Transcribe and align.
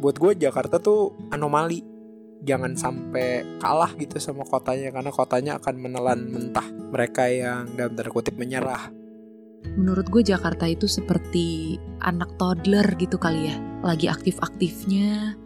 buat 0.00 0.16
gue 0.16 0.32
Jakarta 0.40 0.80
tuh 0.80 1.12
anomali 1.28 1.84
jangan 2.40 2.72
sampai 2.72 3.60
kalah 3.60 3.92
gitu 4.00 4.16
sama 4.16 4.48
kotanya 4.48 4.88
karena 4.88 5.12
kotanya 5.12 5.52
akan 5.60 5.74
menelan 5.76 6.20
mentah 6.32 6.64
mereka 6.88 7.28
yang 7.28 7.68
dalam 7.76 7.92
tanda 7.92 8.08
kutip 8.08 8.34
menyerah 8.40 8.88
Menurut 9.76 10.08
gue 10.08 10.24
Jakarta 10.24 10.64
itu 10.64 10.88
seperti 10.88 11.76
anak 12.00 12.32
toddler 12.40 12.84
gitu 12.96 13.20
kali 13.20 13.52
ya. 13.52 13.56
Lagi 13.84 14.08
aktif-aktifnya, 14.08 15.36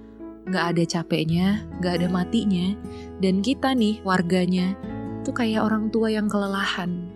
nggak 0.46 0.64
ada 0.74 0.84
capeknya, 0.86 1.66
nggak 1.82 1.94
ada 1.98 2.08
matinya. 2.08 2.78
Dan 3.18 3.42
kita 3.42 3.74
nih 3.74 3.98
warganya 4.06 4.78
tuh 5.26 5.34
kayak 5.34 5.66
orang 5.66 5.90
tua 5.90 6.14
yang 6.14 6.30
kelelahan. 6.30 7.10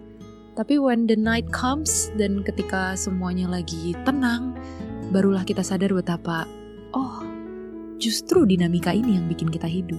Tapi 0.58 0.74
when 0.74 1.06
the 1.06 1.14
night 1.14 1.46
comes 1.54 2.10
dan 2.18 2.42
ketika 2.42 2.98
semuanya 2.98 3.46
lagi 3.46 3.94
tenang, 4.02 4.58
barulah 5.14 5.46
kita 5.46 5.62
sadar 5.62 5.94
betapa, 5.94 6.50
oh 6.98 7.27
justru 7.98 8.46
dinamika 8.46 8.94
ini 8.94 9.18
yang 9.18 9.26
bikin 9.26 9.50
kita 9.50 9.66
hidup 9.66 9.98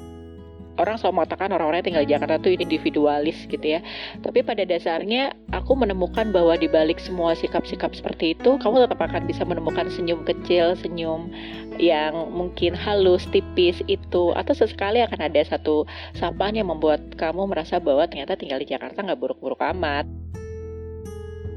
orang 0.79 0.95
selalu 0.95 1.21
mengatakan 1.21 1.51
orang-orang 1.51 1.83
tinggal 1.83 2.07
di 2.07 2.15
Jakarta 2.15 2.39
itu 2.39 2.55
individualis 2.55 3.37
gitu 3.51 3.61
ya. 3.61 3.83
Tapi 4.23 4.39
pada 4.41 4.63
dasarnya 4.63 5.35
aku 5.51 5.75
menemukan 5.75 6.31
bahwa 6.31 6.55
di 6.55 6.71
balik 6.71 6.97
semua 7.03 7.35
sikap-sikap 7.35 7.91
seperti 7.91 8.33
itu, 8.39 8.55
kamu 8.63 8.87
tetap 8.87 9.03
akan 9.03 9.27
bisa 9.27 9.43
menemukan 9.43 9.91
senyum 9.91 10.23
kecil, 10.23 10.73
senyum 10.79 11.29
yang 11.75 12.15
mungkin 12.31 12.73
halus, 12.73 13.27
tipis 13.29 13.83
itu, 13.91 14.31
atau 14.33 14.53
sesekali 14.55 15.03
akan 15.03 15.19
ada 15.27 15.43
satu 15.43 15.83
sapaan 16.15 16.55
yang 16.55 16.71
membuat 16.71 17.03
kamu 17.19 17.51
merasa 17.51 17.77
bahwa 17.83 18.07
ternyata 18.07 18.39
tinggal 18.39 18.63
di 18.63 18.71
Jakarta 18.71 19.03
nggak 19.03 19.19
buruk-buruk 19.19 19.59
amat. 19.75 20.07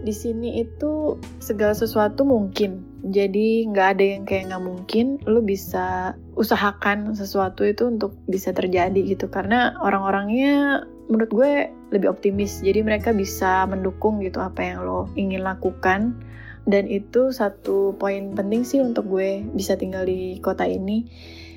Di 0.02 0.10
sini 0.10 0.58
itu 0.58 1.14
segala 1.38 1.78
sesuatu 1.78 2.26
mungkin 2.26 2.91
jadi 3.02 3.66
nggak 3.66 3.88
ada 3.98 4.04
yang 4.14 4.22
kayak 4.22 4.54
nggak 4.54 4.62
mungkin 4.62 5.06
lu 5.26 5.42
bisa 5.42 6.14
usahakan 6.38 7.18
sesuatu 7.18 7.66
itu 7.66 7.90
untuk 7.90 8.14
bisa 8.30 8.54
terjadi 8.54 8.94
gitu. 9.02 9.26
Karena 9.26 9.74
orang-orangnya 9.82 10.86
menurut 11.10 11.30
gue 11.34 11.52
lebih 11.90 12.14
optimis. 12.14 12.62
Jadi 12.62 12.86
mereka 12.86 13.10
bisa 13.10 13.66
mendukung 13.66 14.22
gitu 14.22 14.38
apa 14.38 14.62
yang 14.62 14.86
lo 14.86 15.10
ingin 15.18 15.42
lakukan. 15.42 16.14
Dan 16.62 16.86
itu 16.86 17.34
satu 17.34 17.98
poin 17.98 18.38
penting 18.38 18.62
sih 18.62 18.78
untuk 18.78 19.10
gue 19.10 19.42
bisa 19.50 19.74
tinggal 19.74 20.06
di 20.06 20.38
kota 20.38 20.62
ini. 20.62 21.10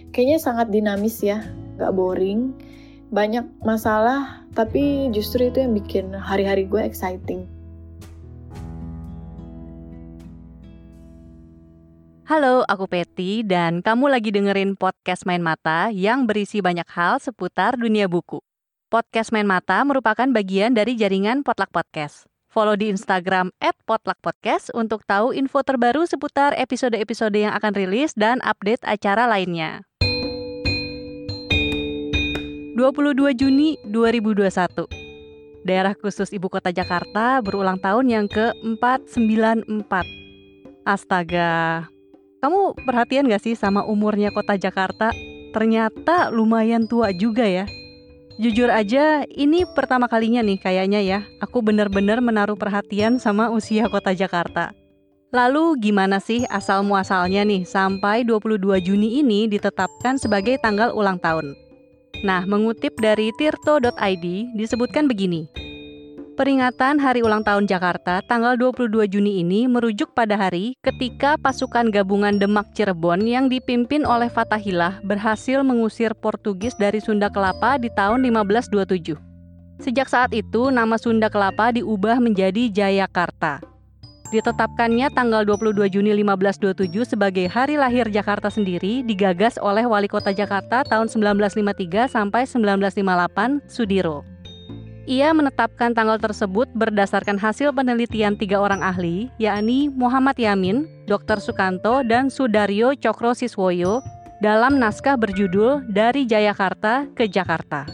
Kayaknya 0.09 0.37
sangat 0.41 0.67
dinamis 0.73 1.21
ya 1.21 1.45
nggak 1.77 1.93
boring. 1.93 2.57
Banyak 3.13 3.61
masalah 3.61 4.49
tapi 4.57 5.13
justru 5.13 5.53
itu 5.53 5.61
yang 5.61 5.77
bikin 5.77 6.09
hari-hari 6.09 6.65
gue 6.65 6.81
exciting 6.81 7.54
Halo, 12.25 12.65
aku 12.65 12.89
Peti 12.89 13.45
dan 13.45 13.85
kamu 13.85 14.09
lagi 14.09 14.33
dengerin 14.33 14.73
podcast 14.73 15.29
Main 15.29 15.45
Mata 15.45 15.93
yang 15.93 16.25
berisi 16.25 16.57
banyak 16.57 16.89
hal 16.89 17.21
seputar 17.21 17.77
dunia 17.77 18.09
buku. 18.09 18.41
Podcast 18.89 19.29
Main 19.29 19.45
Mata 19.45 19.85
merupakan 19.85 20.25
bagian 20.33 20.73
dari 20.73 20.97
jaringan 20.97 21.45
Potluck 21.45 21.69
Podcast. 21.69 22.25
Follow 22.49 22.73
di 22.73 22.89
Instagram 22.89 23.53
@potluckpodcast 23.85 24.73
untuk 24.73 25.05
tahu 25.05 25.37
info 25.37 25.61
terbaru 25.61 26.09
seputar 26.09 26.57
episode-episode 26.57 27.37
yang 27.37 27.53
akan 27.53 27.77
rilis 27.77 28.17
dan 28.17 28.41
update 28.41 28.81
acara 28.89 29.29
lainnya. 29.29 29.85
22 32.73 33.37
Juni 33.37 33.77
2021. 33.85 34.89
Daerah 35.61 35.93
khusus 35.93 36.33
Ibu 36.33 36.49
Kota 36.49 36.73
Jakarta 36.73 37.37
berulang 37.45 37.77
tahun 37.77 38.09
yang 38.09 38.25
ke-494. 38.25 39.93
Astaga, 40.89 41.85
kamu 42.43 42.75
perhatian 42.83 43.27
gak 43.27 43.43
sih 43.43 43.55
sama 43.55 43.85
umurnya 43.87 44.31
kota 44.31 44.55
Jakarta? 44.59 45.11
Ternyata 45.55 46.33
lumayan 46.33 46.87
tua 46.89 47.15
juga 47.15 47.47
ya. 47.47 47.65
Jujur 48.35 48.67
aja, 48.67 49.23
ini 49.31 49.63
pertama 49.63 50.11
kalinya 50.11 50.43
nih 50.43 50.59
kayaknya 50.59 50.99
ya, 50.99 51.19
aku 51.39 51.63
bener-bener 51.63 52.19
menaruh 52.19 52.59
perhatian 52.59 53.15
sama 53.15 53.47
usia 53.47 53.87
kota 53.87 54.11
Jakarta. 54.11 54.75
Lalu 55.31 55.79
gimana 55.79 56.19
sih 56.19 56.43
asal 56.51 56.83
muasalnya 56.83 57.47
nih 57.47 57.63
sampai 57.63 58.27
22 58.27 58.59
Juni 58.83 59.23
ini 59.23 59.47
ditetapkan 59.47 60.19
sebagai 60.19 60.59
tanggal 60.59 60.91
ulang 60.91 61.15
tahun? 61.19 61.55
Nah, 62.23 62.47
mengutip 62.47 62.95
dari 62.99 63.31
tirto.id 63.35 64.25
disebutkan 64.55 65.11
begini. 65.11 65.47
Peringatan 66.35 66.99
Hari 66.99 67.23
Ulang 67.23 67.47
Tahun 67.47 67.63
Jakarta 67.63 68.19
tanggal 68.19 68.59
22 68.59 69.07
Juni 69.07 69.39
ini 69.39 69.71
merujuk 69.71 70.11
pada 70.11 70.35
hari 70.35 70.75
ketika 70.83 71.39
pasukan 71.39 71.87
gabungan 71.87 72.35
Demak 72.35 72.75
Cirebon 72.75 73.23
yang 73.23 73.47
dipimpin 73.47 74.03
oleh 74.03 74.27
Fatahillah 74.27 74.99
berhasil 75.07 75.63
mengusir 75.63 76.11
Portugis 76.11 76.75
dari 76.75 76.99
Sunda 76.99 77.31
Kelapa 77.31 77.79
di 77.79 77.87
tahun 77.87 78.19
1527. 78.19 79.15
Sejak 79.79 80.11
saat 80.11 80.35
itu, 80.35 80.67
nama 80.75 80.99
Sunda 80.99 81.31
Kelapa 81.31 81.71
diubah 81.71 82.19
menjadi 82.19 82.67
Jayakarta. 82.67 83.63
Ditetapkannya 84.27 85.15
tanggal 85.15 85.47
22 85.47 85.87
Juni 85.87 86.11
1527 86.19 87.15
sebagai 87.15 87.47
hari 87.47 87.79
lahir 87.79 88.11
Jakarta 88.11 88.51
sendiri 88.51 89.07
digagas 89.07 89.55
oleh 89.55 89.87
Wali 89.87 90.11
Kota 90.11 90.35
Jakarta 90.35 90.83
tahun 90.83 91.07
1953 91.07 92.11
sampai 92.11 92.43
1958, 92.43 93.71
Sudiro. 93.71 94.34
Ia 95.05 95.29
menetapkan 95.37 95.93
tanggal 95.93 96.17
tersebut 96.17 96.65
berdasarkan 96.73 97.37
hasil 97.37 97.69
penelitian 97.77 98.33
tiga 98.33 98.57
orang 98.57 98.81
ahli, 98.81 99.29
yakni 99.37 99.85
Muhammad 99.93 100.33
Yamin, 100.33 100.89
Dr. 101.05 101.37
Sukanto, 101.37 102.01
dan 102.01 102.33
Sudaryo 102.33 102.97
Cokro 102.97 103.37
Siswoyo 103.37 104.01
dalam 104.41 104.81
naskah 104.81 105.13
berjudul 105.13 105.85
Dari 105.93 106.25
Jayakarta 106.25 107.05
ke 107.13 107.29
Jakarta. 107.29 107.85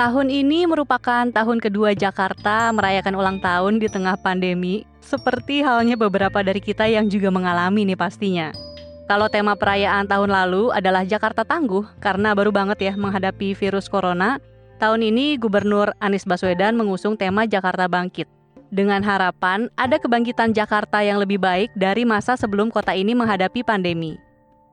Tahun 0.00 0.28
ini 0.32 0.64
merupakan 0.64 1.28
tahun 1.28 1.60
kedua 1.60 1.92
Jakarta 1.92 2.72
merayakan 2.72 3.16
ulang 3.16 3.38
tahun 3.44 3.76
di 3.76 3.88
tengah 3.88 4.16
pandemi, 4.16 4.88
seperti 5.04 5.60
halnya 5.60 6.00
beberapa 6.00 6.40
dari 6.40 6.64
kita 6.64 6.88
yang 6.88 7.12
juga 7.12 7.28
mengalami 7.28 7.84
nih 7.84 7.96
pastinya. 7.96 8.56
Kalau 9.04 9.28
tema 9.28 9.52
perayaan 9.52 10.08
tahun 10.08 10.32
lalu 10.32 10.72
adalah 10.72 11.04
Jakarta 11.04 11.44
Tangguh, 11.44 11.84
karena 12.00 12.32
baru 12.32 12.52
banget 12.56 12.88
ya 12.88 12.92
menghadapi 12.96 13.52
virus 13.52 13.86
corona, 13.86 14.40
Tahun 14.76 15.00
ini 15.00 15.40
Gubernur 15.40 15.96
Anies 16.04 16.28
Baswedan 16.28 16.76
mengusung 16.76 17.16
tema 17.16 17.48
Jakarta 17.48 17.88
Bangkit. 17.88 18.28
Dengan 18.68 19.00
harapan 19.00 19.72
ada 19.72 19.96
kebangkitan 19.96 20.52
Jakarta 20.52 21.00
yang 21.00 21.16
lebih 21.16 21.40
baik 21.40 21.72
dari 21.72 22.04
masa 22.04 22.36
sebelum 22.36 22.68
kota 22.68 22.92
ini 22.92 23.16
menghadapi 23.16 23.64
pandemi. 23.64 24.20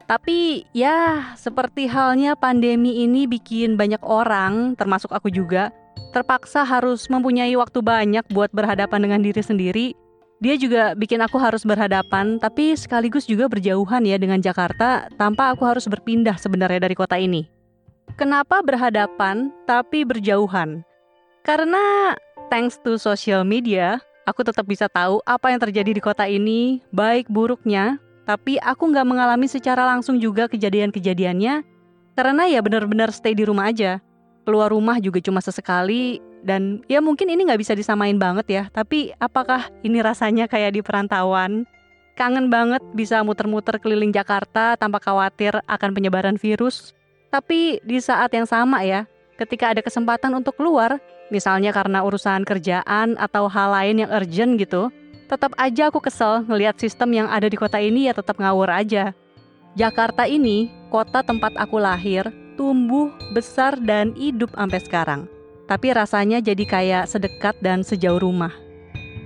Tapi 0.03 0.67
ya, 0.75 1.31
seperti 1.39 1.87
halnya 1.87 2.35
pandemi 2.35 3.07
ini 3.07 3.23
bikin 3.23 3.79
banyak 3.79 4.03
orang, 4.03 4.75
termasuk 4.75 5.07
aku 5.15 5.31
juga, 5.31 5.71
terpaksa 6.11 6.67
harus 6.67 7.07
mempunyai 7.07 7.55
waktu 7.55 7.79
banyak 7.79 8.27
buat 8.35 8.51
berhadapan 8.51 9.07
dengan 9.07 9.23
diri 9.23 9.39
sendiri. 9.39 9.87
Dia 10.43 10.59
juga 10.59 10.91
bikin 10.99 11.23
aku 11.23 11.39
harus 11.39 11.63
berhadapan, 11.63 12.43
tapi 12.43 12.75
sekaligus 12.75 13.23
juga 13.23 13.47
berjauhan 13.47 14.03
ya 14.03 14.19
dengan 14.19 14.43
Jakarta 14.43 15.07
tanpa 15.15 15.55
aku 15.55 15.63
harus 15.63 15.87
berpindah 15.87 16.35
sebenarnya 16.35 16.83
dari 16.83 16.99
kota 16.99 17.15
ini. 17.15 17.52
Kenapa 18.13 18.61
berhadapan 18.61 19.49
tapi 19.65 20.05
berjauhan? 20.05 20.85
Karena 21.43 22.13
thanks 22.47 22.79
to 22.79 22.95
social 22.95 23.43
media, 23.43 23.99
aku 24.23 24.47
tetap 24.47 24.63
bisa 24.63 24.87
tahu 24.87 25.19
apa 25.27 25.51
yang 25.51 25.59
terjadi 25.59 25.91
di 25.91 26.01
kota 26.03 26.23
ini, 26.23 26.79
baik 26.95 27.27
buruknya, 27.27 27.99
tapi 28.23 28.55
aku 28.63 28.93
nggak 28.93 29.07
mengalami 29.07 29.49
secara 29.51 29.83
langsung 29.83 30.21
juga 30.21 30.47
kejadian-kejadiannya, 30.47 31.65
karena 32.15 32.43
ya 32.47 32.63
benar-benar 32.63 33.11
stay 33.11 33.35
di 33.35 33.43
rumah 33.43 33.73
aja. 33.73 33.99
Keluar 34.43 34.71
rumah 34.71 34.99
juga 34.99 35.19
cuma 35.23 35.39
sesekali, 35.43 36.23
dan 36.43 36.83
ya 36.87 36.99
mungkin 36.99 37.31
ini 37.31 37.47
nggak 37.47 37.59
bisa 37.59 37.73
disamain 37.75 38.15
banget 38.15 38.47
ya, 38.47 38.63
tapi 38.71 39.11
apakah 39.19 39.67
ini 39.83 39.99
rasanya 39.99 40.47
kayak 40.47 40.75
di 40.75 40.81
perantauan? 40.83 41.67
Kangen 42.13 42.53
banget 42.53 42.79
bisa 42.93 43.25
muter-muter 43.25 43.81
keliling 43.81 44.13
Jakarta 44.13 44.77
tanpa 44.77 45.01
khawatir 45.01 45.57
akan 45.65 45.91
penyebaran 45.97 46.37
virus. 46.37 46.93
Tapi 47.33 47.81
di 47.81 47.97
saat 47.97 48.29
yang 48.29 48.45
sama 48.45 48.85
ya, 48.85 49.09
ketika 49.41 49.73
ada 49.73 49.81
kesempatan 49.81 50.37
untuk 50.37 50.53
keluar, 50.53 51.01
misalnya 51.33 51.73
karena 51.73 52.05
urusan 52.05 52.45
kerjaan 52.45 53.17
atau 53.17 53.49
hal 53.49 53.73
lain 53.73 54.05
yang 54.05 54.13
urgent 54.13 54.61
gitu, 54.61 54.93
tetap 55.25 55.49
aja 55.57 55.89
aku 55.89 55.97
kesel 55.97 56.45
ngelihat 56.45 56.77
sistem 56.77 57.09
yang 57.09 57.25
ada 57.25 57.49
di 57.49 57.57
kota 57.57 57.81
ini 57.81 58.05
ya 58.05 58.13
tetap 58.13 58.37
ngawur 58.37 58.69
aja. 58.69 59.17
Jakarta 59.73 60.29
ini, 60.29 60.69
kota 60.93 61.25
tempat 61.25 61.57
aku 61.57 61.81
lahir, 61.81 62.29
tumbuh, 62.53 63.09
besar, 63.33 63.81
dan 63.81 64.13
hidup 64.13 64.53
sampai 64.53 64.79
sekarang. 64.85 65.25
Tapi 65.65 65.89
rasanya 65.89 66.37
jadi 66.37 66.61
kayak 66.69 67.09
sedekat 67.09 67.57
dan 67.65 67.81
sejauh 67.81 68.21
rumah. 68.21 68.53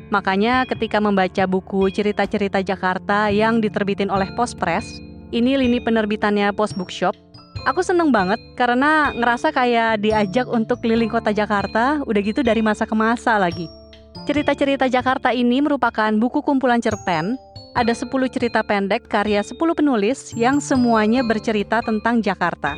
Makanya 0.08 0.64
ketika 0.64 1.04
membaca 1.04 1.44
buku 1.44 1.92
cerita-cerita 1.92 2.64
Jakarta 2.64 3.28
yang 3.28 3.60
diterbitin 3.60 4.08
oleh 4.08 4.32
Post 4.40 4.56
Press, 4.56 5.04
ini 5.36 5.60
lini 5.60 5.84
penerbitannya 5.84 6.56
Post 6.56 6.80
Bookshop, 6.80 7.27
Aku 7.66 7.82
seneng 7.82 8.14
banget 8.14 8.38
karena 8.54 9.10
ngerasa 9.16 9.50
kayak 9.50 10.04
diajak 10.04 10.46
untuk 10.46 10.84
keliling 10.84 11.10
kota 11.10 11.34
Jakarta, 11.34 12.04
udah 12.06 12.22
gitu 12.22 12.46
dari 12.46 12.62
masa 12.62 12.86
ke 12.86 12.94
masa 12.94 13.40
lagi. 13.42 13.66
Cerita-cerita 14.28 14.92
Jakarta 14.92 15.32
ini 15.32 15.64
merupakan 15.64 16.12
buku 16.14 16.44
kumpulan 16.44 16.84
cerpen. 16.84 17.40
Ada 17.78 17.94
10 17.94 18.10
cerita 18.34 18.66
pendek 18.66 19.06
karya 19.06 19.46
10 19.46 19.54
penulis 19.78 20.34
yang 20.34 20.58
semuanya 20.58 21.22
bercerita 21.22 21.80
tentang 21.86 22.26
Jakarta. 22.26 22.74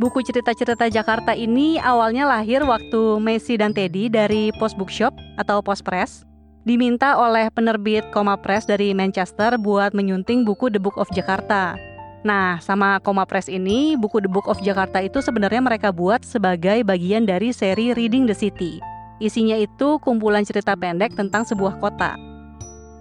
Buku 0.00 0.24
cerita-cerita 0.24 0.88
Jakarta 0.88 1.36
ini 1.36 1.76
awalnya 1.78 2.24
lahir 2.24 2.64
waktu 2.64 3.20
Messi 3.20 3.60
dan 3.60 3.76
Teddy 3.76 4.08
dari 4.08 4.48
Post 4.56 4.74
Bookshop 4.80 5.12
atau 5.36 5.60
Post 5.60 5.84
Press 5.84 6.24
diminta 6.64 7.18
oleh 7.20 7.52
penerbit 7.52 8.08
Koma 8.10 8.40
Press 8.40 8.64
dari 8.64 8.96
Manchester 8.96 9.60
buat 9.60 9.92
menyunting 9.92 10.48
buku 10.48 10.72
The 10.72 10.80
Book 10.80 10.96
of 10.96 11.12
Jakarta. 11.12 11.91
Nah, 12.22 12.62
sama 12.62 13.02
Koma 13.02 13.26
Press 13.26 13.50
ini, 13.50 13.98
buku 13.98 14.22
The 14.22 14.30
Book 14.30 14.46
of 14.46 14.62
Jakarta 14.62 15.02
itu 15.02 15.18
sebenarnya 15.18 15.58
mereka 15.58 15.90
buat 15.90 16.22
sebagai 16.22 16.86
bagian 16.86 17.26
dari 17.26 17.50
seri 17.50 17.90
Reading 17.90 18.30
the 18.30 18.36
City. 18.36 18.78
Isinya 19.18 19.58
itu 19.58 19.98
kumpulan 19.98 20.46
cerita 20.46 20.78
pendek 20.78 21.18
tentang 21.18 21.42
sebuah 21.42 21.82
kota. 21.82 22.14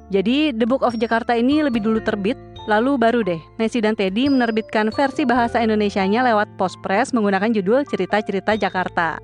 Jadi, 0.10 0.58
The 0.58 0.66
Book 0.66 0.82
of 0.82 0.98
Jakarta 0.98 1.38
ini 1.38 1.62
lebih 1.62 1.86
dulu 1.86 2.02
terbit, 2.02 2.36
lalu 2.66 2.98
baru 2.98 3.22
deh 3.26 3.42
Messi 3.58 3.82
dan 3.82 3.98
Teddy 3.98 4.30
menerbitkan 4.30 4.94
versi 4.94 5.26
bahasa 5.26 5.62
Indonesianya 5.62 6.26
lewat 6.26 6.58
Postpress 6.62 7.14
menggunakan 7.14 7.54
judul 7.54 7.86
Cerita-cerita 7.90 8.58
Jakarta. 8.58 9.22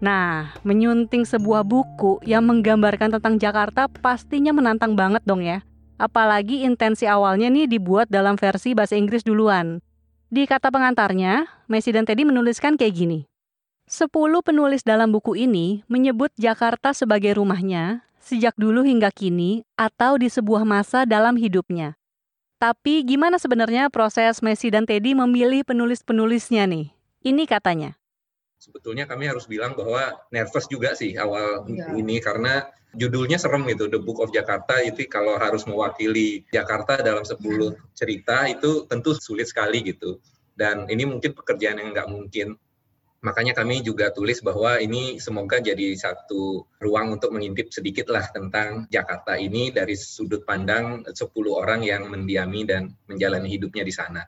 Nah, 0.00 0.56
menyunting 0.64 1.28
sebuah 1.28 1.62
buku 1.62 2.24
yang 2.24 2.48
menggambarkan 2.48 3.14
tentang 3.14 3.36
Jakarta 3.36 3.84
pastinya 3.86 4.50
menantang 4.50 4.96
banget 4.96 5.22
dong 5.28 5.44
ya. 5.44 5.60
Apalagi 6.00 6.64
intensi 6.64 7.04
awalnya 7.04 7.52
nih 7.52 7.68
dibuat 7.68 8.08
dalam 8.08 8.40
versi 8.40 8.72
bahasa 8.72 8.96
Inggris 8.96 9.20
duluan. 9.20 9.84
Di 10.32 10.48
kata 10.48 10.72
pengantarnya, 10.72 11.44
Messi 11.68 11.92
dan 11.92 12.08
Teddy 12.08 12.24
menuliskan 12.24 12.80
kayak 12.80 12.96
gini. 12.96 13.20
Sepuluh 13.84 14.40
penulis 14.40 14.80
dalam 14.80 15.12
buku 15.12 15.36
ini 15.36 15.84
menyebut 15.92 16.32
Jakarta 16.40 16.96
sebagai 16.96 17.36
rumahnya 17.36 18.08
sejak 18.16 18.56
dulu 18.56 18.80
hingga 18.80 19.12
kini 19.12 19.68
atau 19.76 20.16
di 20.16 20.32
sebuah 20.32 20.64
masa 20.64 21.04
dalam 21.04 21.36
hidupnya. 21.36 22.00
Tapi 22.56 23.04
gimana 23.04 23.36
sebenarnya 23.36 23.92
proses 23.92 24.40
Messi 24.40 24.72
dan 24.72 24.88
Teddy 24.88 25.12
memilih 25.12 25.68
penulis-penulisnya 25.68 26.64
nih? 26.64 26.96
Ini 27.28 27.44
katanya. 27.44 27.99
Sebetulnya 28.60 29.08
kami 29.08 29.24
harus 29.24 29.48
bilang 29.48 29.72
bahwa 29.72 30.20
nervous 30.28 30.68
juga 30.68 30.92
sih 30.92 31.16
awal 31.16 31.64
ya. 31.64 31.96
ini 31.96 32.20
karena 32.20 32.68
judulnya 32.92 33.40
serem 33.40 33.64
gitu 33.72 33.88
The 33.88 33.96
Book 33.96 34.20
of 34.20 34.36
Jakarta 34.36 34.84
itu 34.84 35.08
kalau 35.08 35.40
harus 35.40 35.64
mewakili 35.64 36.44
Jakarta 36.52 37.00
dalam 37.00 37.24
10 37.24 37.40
cerita 37.96 38.44
itu 38.52 38.84
tentu 38.84 39.16
sulit 39.16 39.48
sekali 39.48 39.80
gitu. 39.80 40.20
Dan 40.52 40.92
ini 40.92 41.08
mungkin 41.08 41.32
pekerjaan 41.32 41.80
yang 41.80 41.96
nggak 41.96 42.12
mungkin 42.12 42.60
makanya 43.24 43.56
kami 43.56 43.80
juga 43.80 44.12
tulis 44.12 44.44
bahwa 44.44 44.76
ini 44.76 45.16
semoga 45.20 45.60
jadi 45.60 45.96
satu 45.96 46.64
ruang 46.84 47.16
untuk 47.16 47.32
mengintip 47.32 47.72
sedikit 47.72 48.12
lah 48.12 48.28
tentang 48.28 48.88
Jakarta 48.92 49.40
ini 49.40 49.72
dari 49.72 49.96
sudut 49.96 50.44
pandang 50.44 51.04
10 51.08 51.16
orang 51.48 51.80
yang 51.80 52.12
mendiami 52.12 52.68
dan 52.68 52.92
menjalani 53.08 53.48
hidupnya 53.48 53.88
di 53.88 53.92
sana. 53.92 54.20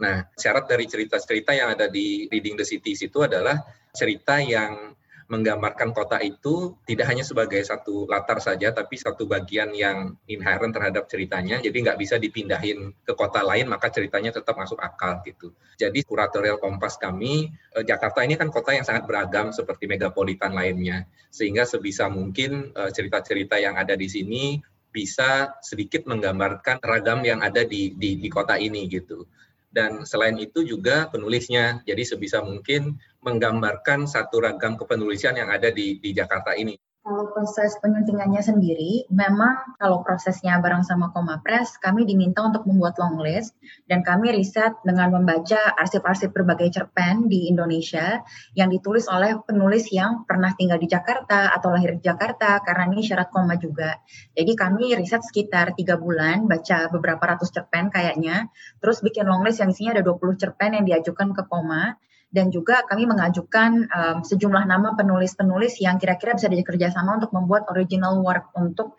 Nah, 0.00 0.24
syarat 0.32 0.64
dari 0.64 0.88
cerita-cerita 0.88 1.52
yang 1.52 1.76
ada 1.76 1.86
di 1.86 2.24
Reading 2.32 2.56
the 2.56 2.64
Cities 2.64 3.04
itu 3.04 3.20
adalah 3.20 3.60
cerita 3.92 4.40
yang 4.40 4.96
menggambarkan 5.30 5.94
kota 5.94 6.18
itu 6.18 6.74
tidak 6.82 7.06
hanya 7.06 7.22
sebagai 7.22 7.62
satu 7.62 8.02
latar 8.10 8.42
saja, 8.42 8.74
tapi 8.74 8.98
satu 8.98 9.30
bagian 9.30 9.70
yang 9.70 10.18
inherent 10.26 10.74
terhadap 10.74 11.06
ceritanya. 11.06 11.62
Jadi 11.62 11.86
nggak 11.86 12.00
bisa 12.02 12.18
dipindahin 12.18 12.90
ke 13.06 13.14
kota 13.14 13.46
lain, 13.46 13.70
maka 13.70 13.94
ceritanya 13.94 14.34
tetap 14.34 14.58
masuk 14.58 14.82
akal 14.82 15.22
gitu. 15.22 15.54
Jadi 15.78 16.02
kuratorial 16.02 16.58
kompas 16.58 16.98
kami, 16.98 17.46
eh, 17.78 17.84
Jakarta 17.86 18.26
ini 18.26 18.34
kan 18.34 18.50
kota 18.50 18.74
yang 18.74 18.82
sangat 18.82 19.06
beragam 19.06 19.54
seperti 19.54 19.86
megapolitan 19.86 20.50
lainnya, 20.50 21.06
sehingga 21.30 21.62
sebisa 21.62 22.10
mungkin 22.10 22.74
eh, 22.74 22.90
cerita-cerita 22.90 23.54
yang 23.62 23.78
ada 23.78 23.94
di 23.94 24.10
sini 24.10 24.58
bisa 24.90 25.54
sedikit 25.62 26.10
menggambarkan 26.10 26.82
ragam 26.82 27.22
yang 27.22 27.38
ada 27.38 27.62
di, 27.62 27.94
di, 27.94 28.18
di 28.18 28.26
kota 28.26 28.58
ini 28.58 28.90
gitu 28.90 29.22
dan 29.70 30.02
selain 30.02 30.34
itu 30.36 30.66
juga 30.66 31.06
penulisnya 31.08 31.80
jadi 31.86 32.02
sebisa 32.02 32.42
mungkin 32.42 32.98
menggambarkan 33.22 34.10
satu 34.10 34.42
ragam 34.42 34.74
kepenulisan 34.74 35.38
yang 35.38 35.48
ada 35.48 35.70
di 35.70 36.02
di 36.02 36.10
Jakarta 36.10 36.58
ini. 36.58 36.74
Kalau 37.10 37.26
proses 37.34 37.74
penyuntingannya 37.82 38.38
sendiri, 38.38 39.02
memang 39.10 39.74
kalau 39.82 40.06
prosesnya 40.06 40.62
bareng 40.62 40.86
sama 40.86 41.10
Koma 41.10 41.42
Press, 41.42 41.74
kami 41.82 42.06
diminta 42.06 42.38
untuk 42.38 42.70
membuat 42.70 43.02
long 43.02 43.18
list 43.18 43.58
dan 43.90 44.06
kami 44.06 44.30
riset 44.30 44.78
dengan 44.86 45.10
membaca 45.10 45.74
arsip-arsip 45.74 46.30
berbagai 46.30 46.70
cerpen 46.70 47.26
di 47.26 47.50
Indonesia 47.50 48.22
yang 48.54 48.70
ditulis 48.70 49.10
oleh 49.10 49.42
penulis 49.42 49.90
yang 49.90 50.22
pernah 50.22 50.54
tinggal 50.54 50.78
di 50.78 50.86
Jakarta 50.86 51.50
atau 51.50 51.74
lahir 51.74 51.98
di 51.98 52.02
Jakarta 52.06 52.62
karena 52.62 52.86
ini 52.94 53.02
syarat 53.02 53.34
koma 53.34 53.58
juga. 53.58 53.98
Jadi 54.38 54.54
kami 54.54 54.94
riset 54.94 55.26
sekitar 55.26 55.74
tiga 55.74 55.98
bulan, 55.98 56.46
baca 56.46 56.94
beberapa 56.94 57.26
ratus 57.26 57.50
cerpen 57.50 57.90
kayaknya, 57.90 58.54
terus 58.78 59.02
bikin 59.02 59.26
long 59.26 59.42
list 59.42 59.58
yang 59.58 59.74
isinya 59.74 59.98
ada 59.98 60.06
20 60.06 60.38
cerpen 60.38 60.78
yang 60.78 60.86
diajukan 60.86 61.34
ke 61.34 61.42
koma 61.50 61.98
dan 62.30 62.54
juga 62.54 62.86
kami 62.86 63.10
mengajukan 63.10 63.90
um, 63.90 64.16
sejumlah 64.22 64.64
nama 64.66 64.94
penulis-penulis 64.94 65.82
yang 65.82 65.98
kira-kira 65.98 66.38
bisa 66.38 66.46
dikerja 66.46 66.94
sama 66.94 67.18
untuk 67.18 67.34
membuat 67.34 67.66
original 67.70 68.22
work 68.22 68.54
untuk 68.54 68.94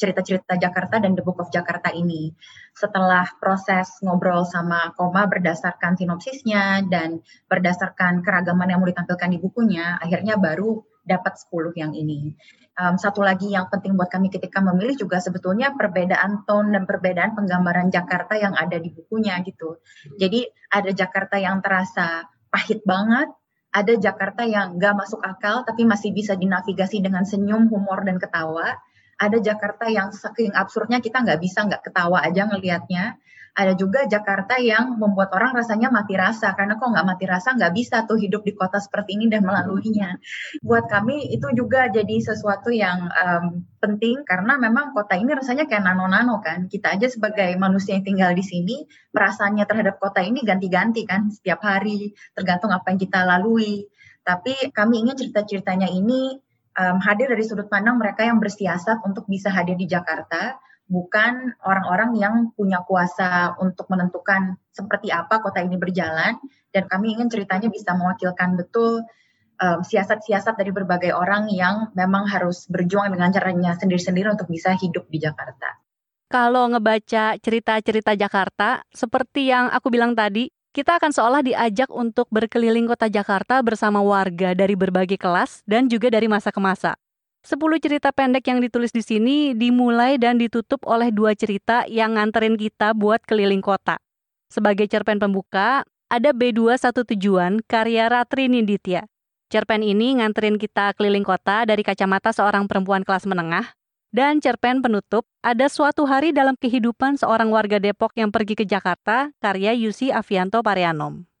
cerita-cerita 0.00 0.56
um, 0.56 0.60
Jakarta 0.60 0.96
dan 0.96 1.12
The 1.12 1.24
Book 1.24 1.36
of 1.44 1.52
Jakarta 1.52 1.92
ini. 1.92 2.32
Setelah 2.72 3.28
proses 3.36 4.00
ngobrol 4.00 4.48
sama 4.48 4.96
Koma 4.96 5.28
berdasarkan 5.28 6.00
sinopsisnya 6.00 6.88
dan 6.88 7.20
berdasarkan 7.52 8.24
keragaman 8.24 8.72
yang 8.72 8.80
mau 8.80 8.88
ditampilkan 8.88 9.28
di 9.28 9.38
bukunya, 9.38 10.00
akhirnya 10.00 10.40
baru 10.40 10.80
dapat 11.04 11.36
10 11.36 11.76
yang 11.76 11.92
ini. 11.92 12.32
Um, 12.72 12.96
satu 12.96 13.20
lagi 13.20 13.52
yang 13.52 13.68
penting 13.68 13.92
buat 14.00 14.08
kami 14.08 14.32
ketika 14.32 14.64
memilih 14.64 14.96
juga 14.96 15.20
sebetulnya 15.20 15.76
perbedaan 15.76 16.48
tone 16.48 16.72
dan 16.72 16.88
perbedaan 16.88 17.36
penggambaran 17.36 17.92
Jakarta 17.92 18.40
yang 18.40 18.56
ada 18.56 18.80
di 18.80 18.88
bukunya 18.88 19.36
gitu. 19.44 19.84
Jadi 20.16 20.48
ada 20.72 20.88
Jakarta 20.96 21.36
yang 21.36 21.60
terasa 21.60 22.24
pahit 22.52 22.84
banget, 22.84 23.32
ada 23.72 23.96
Jakarta 23.96 24.44
yang 24.44 24.76
nggak 24.76 24.94
masuk 24.94 25.24
akal 25.24 25.64
tapi 25.64 25.88
masih 25.88 26.12
bisa 26.12 26.36
dinavigasi 26.36 27.00
dengan 27.00 27.24
senyum, 27.24 27.72
humor, 27.72 28.04
dan 28.04 28.20
ketawa. 28.20 28.76
Ada 29.16 29.40
Jakarta 29.40 29.88
yang 29.88 30.12
saking 30.12 30.52
absurdnya 30.52 31.00
kita 31.00 31.24
nggak 31.24 31.40
bisa 31.40 31.64
nggak 31.64 31.88
ketawa 31.88 32.20
aja 32.20 32.44
ngelihatnya 32.52 33.16
ada 33.52 33.76
juga 33.76 34.08
Jakarta 34.08 34.56
yang 34.56 34.96
membuat 34.96 35.28
orang 35.36 35.52
rasanya 35.52 35.92
mati 35.92 36.16
rasa 36.16 36.56
karena 36.56 36.80
kok 36.80 36.88
nggak 36.88 37.04
mati 37.04 37.24
rasa 37.28 37.52
nggak 37.52 37.72
bisa 37.76 38.08
tuh 38.08 38.16
hidup 38.16 38.40
di 38.48 38.56
kota 38.56 38.80
seperti 38.80 39.20
ini 39.20 39.28
dan 39.28 39.44
melaluinya. 39.44 40.16
Buat 40.64 40.88
kami 40.88 41.28
itu 41.36 41.52
juga 41.52 41.92
jadi 41.92 42.16
sesuatu 42.16 42.72
yang 42.72 43.12
um, 43.12 43.68
penting 43.76 44.24
karena 44.24 44.56
memang 44.56 44.96
kota 44.96 45.20
ini 45.20 45.36
rasanya 45.36 45.68
kayak 45.68 45.84
nano-nano 45.84 46.40
kan. 46.40 46.64
Kita 46.72 46.96
aja 46.96 47.12
sebagai 47.12 47.52
manusia 47.60 48.00
yang 48.00 48.08
tinggal 48.08 48.32
di 48.32 48.40
sini 48.40 48.88
perasaannya 49.12 49.68
terhadap 49.68 50.00
kota 50.00 50.24
ini 50.24 50.40
ganti-ganti 50.40 51.04
kan 51.04 51.28
setiap 51.28 51.60
hari 51.60 52.16
tergantung 52.32 52.72
apa 52.72 52.88
yang 52.88 53.00
kita 53.04 53.20
lalui. 53.20 53.84
Tapi 54.24 54.72
kami 54.72 55.04
ingin 55.04 55.18
cerita-ceritanya 55.18 55.92
ini 55.92 56.40
um, 56.80 56.96
hadir 57.04 57.28
dari 57.28 57.44
sudut 57.44 57.68
pandang 57.68 58.00
mereka 58.00 58.24
yang 58.24 58.40
bersiasat 58.40 59.04
untuk 59.04 59.28
bisa 59.28 59.52
hadir 59.52 59.76
di 59.76 59.84
Jakarta 59.84 60.56
bukan 60.92 61.56
orang-orang 61.64 62.20
yang 62.20 62.34
punya 62.52 62.84
kuasa 62.84 63.56
untuk 63.56 63.88
menentukan 63.88 64.60
seperti 64.76 65.08
apa 65.08 65.40
kota 65.40 65.64
ini 65.64 65.80
berjalan 65.80 66.36
dan 66.68 66.84
kami 66.84 67.16
ingin 67.16 67.32
ceritanya 67.32 67.72
bisa 67.72 67.96
mewakilkan 67.96 68.60
betul 68.60 69.08
siasat-siasat 69.62 70.58
um, 70.58 70.58
dari 70.58 70.70
berbagai 70.74 71.12
orang 71.14 71.46
yang 71.52 71.94
memang 71.94 72.26
harus 72.26 72.66
berjuang 72.66 73.14
dengan 73.14 73.30
caranya 73.30 73.78
sendiri-sendiri 73.78 74.34
untuk 74.34 74.50
bisa 74.50 74.74
hidup 74.74 75.06
di 75.06 75.22
Jakarta. 75.22 75.78
Kalau 76.32 76.66
ngebaca 76.72 77.36
cerita-cerita 77.38 78.16
Jakarta, 78.16 78.82
seperti 78.90 79.52
yang 79.52 79.68
aku 79.68 79.92
bilang 79.92 80.16
tadi, 80.16 80.48
kita 80.72 80.96
akan 80.96 81.12
seolah 81.12 81.44
diajak 81.44 81.92
untuk 81.92 82.26
berkeliling 82.32 82.88
kota 82.88 83.06
Jakarta 83.12 83.60
bersama 83.60 84.00
warga 84.00 84.56
dari 84.56 84.72
berbagai 84.72 85.20
kelas 85.20 85.60
dan 85.68 85.86
juga 85.86 86.08
dari 86.08 86.26
masa 86.32 86.48
ke 86.48 86.58
masa. 86.58 86.96
Sepuluh 87.42 87.82
cerita 87.82 88.14
pendek 88.14 88.46
yang 88.46 88.62
ditulis 88.62 88.94
di 88.94 89.02
sini 89.02 89.50
dimulai 89.58 90.14
dan 90.14 90.38
ditutup 90.38 90.86
oleh 90.86 91.10
dua 91.10 91.34
cerita 91.34 91.82
yang 91.90 92.14
nganterin 92.14 92.54
kita 92.54 92.94
buat 92.94 93.18
keliling 93.26 93.58
kota. 93.58 93.98
Sebagai 94.46 94.86
cerpen 94.86 95.18
pembuka, 95.18 95.82
ada 96.06 96.30
B2 96.30 96.78
Satu 96.78 97.02
Tujuan 97.02 97.58
karya 97.66 98.06
Ratri 98.06 98.46
Ninditya. 98.46 99.10
Cerpen 99.50 99.82
ini 99.82 100.22
nganterin 100.22 100.54
kita 100.54 100.94
keliling 100.94 101.26
kota 101.26 101.66
dari 101.66 101.82
kacamata 101.82 102.30
seorang 102.30 102.70
perempuan 102.70 103.02
kelas 103.02 103.26
menengah. 103.26 103.74
Dan 104.14 104.38
cerpen 104.38 104.78
penutup, 104.78 105.26
ada 105.42 105.66
suatu 105.66 106.06
hari 106.06 106.30
dalam 106.30 106.54
kehidupan 106.54 107.18
seorang 107.18 107.50
warga 107.50 107.82
Depok 107.82 108.14
yang 108.14 108.30
pergi 108.30 108.54
ke 108.54 108.68
Jakarta, 108.68 109.32
karya 109.42 109.74
Yusi 109.74 110.12
Avianto 110.14 110.60
Parianom. 110.60 111.31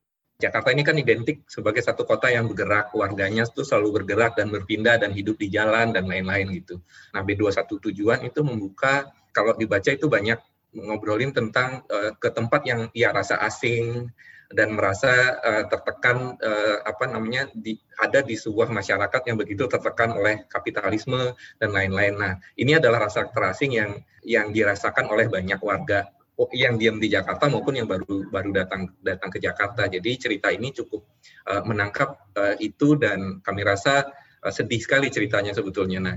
Jakarta 0.42 0.74
ini 0.74 0.82
kan 0.82 0.98
identik 0.98 1.46
sebagai 1.46 1.78
satu 1.78 2.02
kota 2.02 2.26
yang 2.26 2.50
bergerak, 2.50 2.90
warganya 2.98 3.46
itu 3.46 3.62
selalu 3.62 4.02
bergerak 4.02 4.34
dan 4.34 4.50
berpindah 4.50 4.98
dan 4.98 5.14
hidup 5.14 5.38
di 5.38 5.46
jalan 5.46 5.94
dan 5.94 6.10
lain-lain 6.10 6.50
gitu. 6.58 6.82
Nah 7.14 7.22
B21 7.22 7.70
tujuan 7.70 8.18
itu 8.26 8.42
membuka, 8.42 9.06
kalau 9.30 9.54
dibaca 9.54 9.94
itu 9.94 10.10
banyak 10.10 10.42
ngobrolin 10.74 11.30
tentang 11.30 11.86
uh, 11.86 12.10
ke 12.18 12.34
tempat 12.34 12.66
yang 12.66 12.90
ia 12.90 13.14
rasa 13.14 13.38
asing, 13.46 14.10
dan 14.52 14.76
merasa 14.76 15.40
uh, 15.40 15.64
tertekan 15.64 16.36
uh, 16.36 16.76
apa 16.84 17.08
namanya 17.08 17.48
di, 17.56 17.80
ada 17.96 18.20
di 18.20 18.36
sebuah 18.36 18.68
masyarakat 18.68 19.22
yang 19.24 19.40
begitu 19.40 19.64
tertekan 19.64 20.12
oleh 20.12 20.44
kapitalisme 20.46 21.32
dan 21.56 21.70
lain-lain. 21.72 22.14
Nah, 22.20 22.34
ini 22.60 22.76
adalah 22.76 23.08
rasa 23.08 23.26
terasing 23.32 23.72
yang 23.72 23.90
yang 24.22 24.52
dirasakan 24.52 25.08
oleh 25.08 25.26
banyak 25.26 25.58
warga 25.58 26.06
yang 26.52 26.80
diam 26.80 26.96
di 26.96 27.12
Jakarta 27.12 27.46
maupun 27.46 27.76
yang 27.76 27.88
baru 27.88 28.26
baru 28.32 28.50
datang 28.56 28.90
datang 29.04 29.30
ke 29.30 29.38
Jakarta. 29.38 29.86
Jadi 29.86 30.10
cerita 30.16 30.48
ini 30.48 30.72
cukup 30.72 31.04
uh, 31.48 31.62
menangkap 31.62 32.16
uh, 32.34 32.56
itu 32.58 32.96
dan 32.96 33.44
kami 33.44 33.62
rasa 33.62 34.08
uh, 34.42 34.52
sedih 34.52 34.80
sekali 34.80 35.12
ceritanya 35.12 35.52
sebetulnya. 35.52 36.00
Nah, 36.00 36.16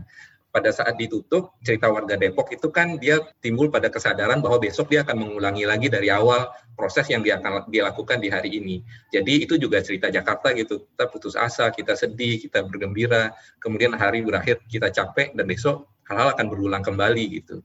pada 0.56 0.72
saat 0.72 0.96
ditutup 0.96 1.60
cerita 1.60 1.92
warga 1.92 2.16
Depok 2.16 2.48
itu 2.56 2.72
kan 2.72 2.96
dia 2.96 3.20
timbul 3.44 3.68
pada 3.68 3.92
kesadaran 3.92 4.40
bahwa 4.40 4.56
besok 4.64 4.88
dia 4.88 5.04
akan 5.04 5.28
mengulangi 5.28 5.68
lagi 5.68 5.92
dari 5.92 6.08
awal 6.08 6.48
proses 6.80 7.12
yang 7.12 7.20
dia 7.20 7.44
akan 7.44 7.68
dia 7.68 7.84
lakukan 7.84 8.24
di 8.24 8.32
hari 8.32 8.56
ini. 8.64 8.80
Jadi 9.12 9.44
itu 9.44 9.60
juga 9.60 9.84
cerita 9.84 10.08
Jakarta 10.08 10.56
gitu. 10.56 10.88
Kita 10.88 11.12
putus 11.12 11.36
asa, 11.36 11.76
kita 11.76 12.00
sedih, 12.00 12.40
kita 12.40 12.64
bergembira, 12.64 13.36
kemudian 13.60 13.92
hari 14.00 14.24
berakhir 14.24 14.64
kita 14.72 14.96
capek 14.96 15.36
dan 15.36 15.44
besok 15.44 15.92
hal-hal 16.08 16.32
akan 16.32 16.48
berulang 16.48 16.88
kembali 16.88 17.44
gitu. 17.44 17.60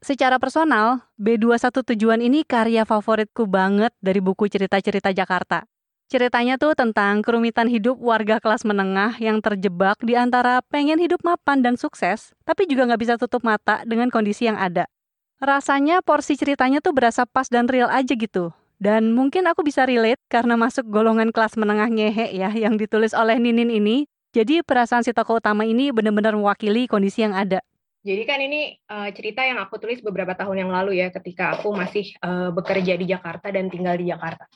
Secara 0.00 0.40
personal, 0.40 1.04
B21 1.20 1.84
Tujuan 1.92 2.24
ini 2.24 2.40
karya 2.40 2.88
favoritku 2.88 3.44
banget 3.44 3.92
dari 4.00 4.24
buku 4.24 4.48
cerita-cerita 4.48 5.12
Jakarta. 5.12 5.68
Ceritanya 6.08 6.56
tuh 6.56 6.72
tentang 6.72 7.20
kerumitan 7.20 7.68
hidup 7.68 8.00
warga 8.00 8.40
kelas 8.40 8.64
menengah 8.64 9.20
yang 9.20 9.44
terjebak 9.44 10.00
di 10.00 10.16
antara 10.16 10.64
pengen 10.72 10.96
hidup 10.96 11.20
mapan 11.20 11.60
dan 11.60 11.76
sukses, 11.76 12.32
tapi 12.48 12.64
juga 12.64 12.88
nggak 12.88 13.00
bisa 13.00 13.14
tutup 13.20 13.44
mata 13.44 13.84
dengan 13.84 14.08
kondisi 14.08 14.48
yang 14.48 14.56
ada. 14.56 14.88
Rasanya 15.36 16.00
porsi 16.00 16.32
ceritanya 16.32 16.80
tuh 16.80 16.96
berasa 16.96 17.28
pas 17.28 17.52
dan 17.52 17.68
real 17.68 17.92
aja 17.92 18.16
gitu. 18.16 18.56
Dan 18.80 19.12
mungkin 19.12 19.44
aku 19.52 19.60
bisa 19.60 19.84
relate 19.84 20.24
karena 20.32 20.56
masuk 20.56 20.88
golongan 20.88 21.28
kelas 21.28 21.60
menengah 21.60 21.92
ngehe 21.92 22.32
ya 22.32 22.48
yang 22.56 22.80
ditulis 22.80 23.12
oleh 23.12 23.36
Ninin 23.36 23.68
ini. 23.68 24.08
Jadi 24.32 24.64
perasaan 24.64 25.04
si 25.04 25.12
tokoh 25.12 25.44
utama 25.44 25.68
ini 25.68 25.92
benar-benar 25.92 26.32
mewakili 26.32 26.88
kondisi 26.88 27.20
yang 27.20 27.36
ada. 27.36 27.60
Jadi 28.00 28.22
kan 28.24 28.40
ini 28.40 28.80
uh, 28.88 29.12
cerita 29.12 29.44
yang 29.44 29.60
aku 29.60 29.76
tulis 29.76 30.00
beberapa 30.00 30.32
tahun 30.32 30.64
yang 30.64 30.72
lalu 30.72 31.04
ya 31.04 31.12
ketika 31.12 31.60
aku 31.60 31.68
masih 31.76 32.08
uh, 32.24 32.48
bekerja 32.48 32.96
di 32.96 33.04
Jakarta 33.04 33.52
dan 33.52 33.68
tinggal 33.68 34.00
di 34.00 34.08
Jakarta. 34.08 34.48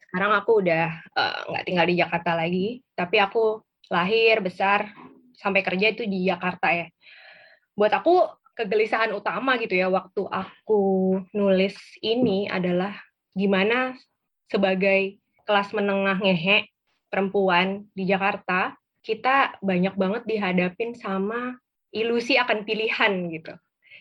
Sekarang 0.00 0.32
aku 0.32 0.64
udah 0.64 0.86
eh, 0.96 1.38
nggak 1.44 1.60
uh, 1.60 1.66
tinggal 1.68 1.86
di 1.92 1.96
Jakarta 2.00 2.30
lagi 2.32 2.66
tapi 2.96 3.20
aku 3.20 3.60
lahir 3.92 4.40
besar 4.40 4.88
sampai 5.36 5.60
kerja 5.60 5.92
itu 5.92 6.08
di 6.08 6.24
Jakarta 6.24 6.72
ya. 6.72 6.88
Buat 7.76 8.00
aku 8.00 8.24
kegelisahan 8.56 9.12
utama 9.12 9.60
gitu 9.60 9.76
ya 9.76 9.92
waktu 9.92 10.24
aku 10.24 11.20
nulis 11.36 11.76
ini 12.00 12.48
adalah 12.48 12.96
gimana 13.36 13.92
sebagai 14.48 15.20
kelas 15.44 15.76
menengah 15.76 16.16
ngehe 16.24 16.72
perempuan 17.12 17.84
di 17.92 18.08
Jakarta 18.08 18.72
kita 19.04 19.60
banyak 19.60 19.92
banget 19.92 20.22
dihadapin 20.24 20.96
sama 20.96 21.60
ilusi 21.94 22.38
akan 22.38 22.66
pilihan 22.66 23.12
gitu. 23.30 23.54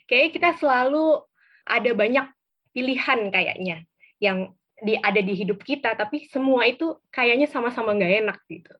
Kayak 0.05 0.37
kita 0.37 0.49
selalu 0.61 1.21
ada 1.65 1.91
banyak 1.97 2.25
pilihan 2.75 3.31
kayaknya 3.33 3.87
yang 4.21 4.53
di 4.83 4.99
ada 4.99 5.23
di 5.23 5.33
hidup 5.33 5.63
kita 5.63 5.95
tapi 5.95 6.27
semua 6.27 6.67
itu 6.67 6.99
kayaknya 7.07 7.47
sama-sama 7.47 7.95
nggak 7.95 8.27
enak 8.27 8.37
gitu 8.51 8.73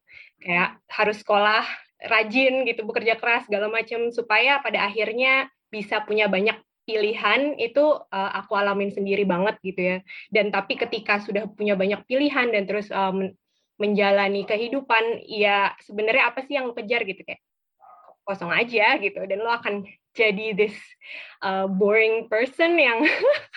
kayak 0.44 0.78
harus 0.92 1.24
sekolah 1.24 1.64
rajin 2.04 2.68
gitu 2.68 2.84
bekerja 2.84 3.16
keras 3.16 3.48
segala 3.48 3.72
macam 3.72 4.12
supaya 4.12 4.60
pada 4.60 4.92
akhirnya 4.92 5.48
bisa 5.72 6.04
punya 6.04 6.28
banyak 6.28 6.60
pilihan 6.86 7.58
itu 7.58 7.82
uh, 7.98 8.32
aku 8.38 8.54
alamin 8.54 8.92
sendiri 8.94 9.24
banget 9.26 9.58
gitu 9.64 9.82
ya 9.82 9.98
dan 10.30 10.52
tapi 10.54 10.78
ketika 10.78 11.24
sudah 11.24 11.48
punya 11.50 11.74
banyak 11.74 12.04
pilihan 12.06 12.52
dan 12.52 12.68
terus 12.68 12.92
um, 12.92 13.32
menjalani 13.80 14.44
kehidupan 14.46 15.26
ya 15.26 15.74
sebenarnya 15.82 16.30
apa 16.30 16.46
sih 16.46 16.60
yang 16.60 16.76
kejar 16.76 17.08
gitu 17.08 17.24
kayak 17.26 17.42
kosong 18.26 18.50
aja 18.50 18.98
gitu 18.98 19.22
dan 19.24 19.40
lo 19.40 19.54
akan 19.54 19.86
jadi 20.16 20.56
this 20.58 20.76
uh, 21.46 21.70
boring 21.70 22.26
person 22.32 22.76
yang 22.76 23.06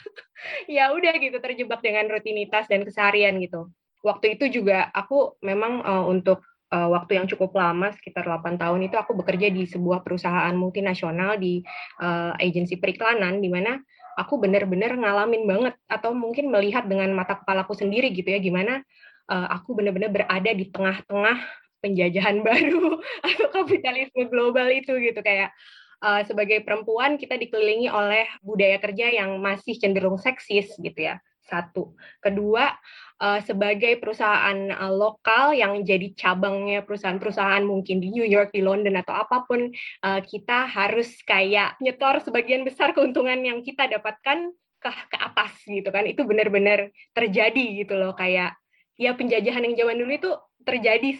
ya 0.71 0.93
udah 0.93 1.15
gitu 1.19 1.39
terjebak 1.41 1.81
dengan 1.81 2.11
rutinitas 2.13 2.69
dan 2.69 2.85
keseharian 2.85 3.39
gitu. 3.41 3.71
Waktu 4.03 4.39
itu 4.39 4.63
juga 4.63 4.91
aku 4.95 5.39
memang 5.43 5.83
uh, 5.83 6.05
untuk 6.07 6.43
uh, 6.71 6.89
waktu 6.93 7.19
yang 7.19 7.27
cukup 7.27 7.55
lama 7.57 7.91
sekitar 7.97 8.27
8 8.27 8.61
tahun 8.61 8.81
itu 8.87 8.97
aku 8.99 9.17
bekerja 9.19 9.49
di 9.51 9.65
sebuah 9.67 10.05
perusahaan 10.05 10.53
multinasional 10.55 11.41
di 11.41 11.65
uh, 12.03 12.35
agensi 12.39 12.79
periklanan 12.79 13.43
di 13.43 13.49
mana 13.51 13.79
aku 14.19 14.39
benar-benar 14.43 14.99
ngalamin 14.99 15.47
banget 15.47 15.75
atau 15.87 16.11
mungkin 16.11 16.51
melihat 16.51 16.91
dengan 16.91 17.15
mata 17.15 17.39
kepalaku 17.39 17.75
sendiri 17.79 18.11
gitu 18.11 18.35
ya 18.35 18.43
gimana 18.43 18.83
uh, 19.31 19.49
aku 19.55 19.79
benar-benar 19.79 20.11
berada 20.11 20.51
di 20.51 20.67
tengah-tengah 20.69 21.39
penjajahan 21.80 22.42
baru 22.49 22.99
atau 23.25 23.47
kapitalisme 23.52 24.26
global 24.30 24.68
itu 24.70 24.94
gitu. 24.99 25.20
Kayak 25.23 25.54
uh, 26.02 26.23
sebagai 26.26 26.62
perempuan 26.62 27.18
kita 27.18 27.35
dikelilingi 27.38 27.88
oleh 27.90 28.26
budaya 28.42 28.78
kerja 28.78 29.12
yang 29.14 29.38
masih 29.42 29.78
cenderung 29.78 30.18
seksis 30.18 30.75
gitu 30.78 30.99
ya 30.99 31.18
satu. 31.49 31.97
Kedua 32.20 32.76
uh, 33.25 33.40
sebagai 33.40 33.97
perusahaan 33.97 34.68
uh, 34.68 34.92
lokal 34.92 35.56
yang 35.56 35.80
jadi 35.80 36.12
cabangnya 36.12 36.85
perusahaan-perusahaan 36.85 37.64
mungkin 37.64 38.04
di 38.04 38.12
New 38.12 38.28
York 38.28 38.52
di 38.52 38.61
London 38.61 39.00
atau 39.00 39.16
apa 39.16 39.49
pun 39.49 39.73
uh, 40.04 40.20
kita 40.20 40.68
harus 40.68 41.16
kayak 41.25 41.80
nyetor 41.80 42.20
sebagian 42.20 42.68
besar 42.68 42.92
keuntungan 42.92 43.40
yang 43.40 43.64
kita 43.64 43.88
dapatkan 43.88 44.52
ke 44.78 44.90
ke 45.11 45.16
atas 45.18 45.52
gitu 45.64 45.88
kan. 45.88 46.04
Itu 46.04 46.28
benar-benar 46.28 46.92
terjadi 47.16 47.82
gitu 47.82 47.97
loh. 47.97 48.12
Kayak 48.12 48.54
ya 49.00 49.16
penjajahan 49.16 49.64
yang 49.64 49.75
zaman 49.75 49.97
dulu 49.99 50.12
itu 50.12 50.30
terjadi 50.62 51.16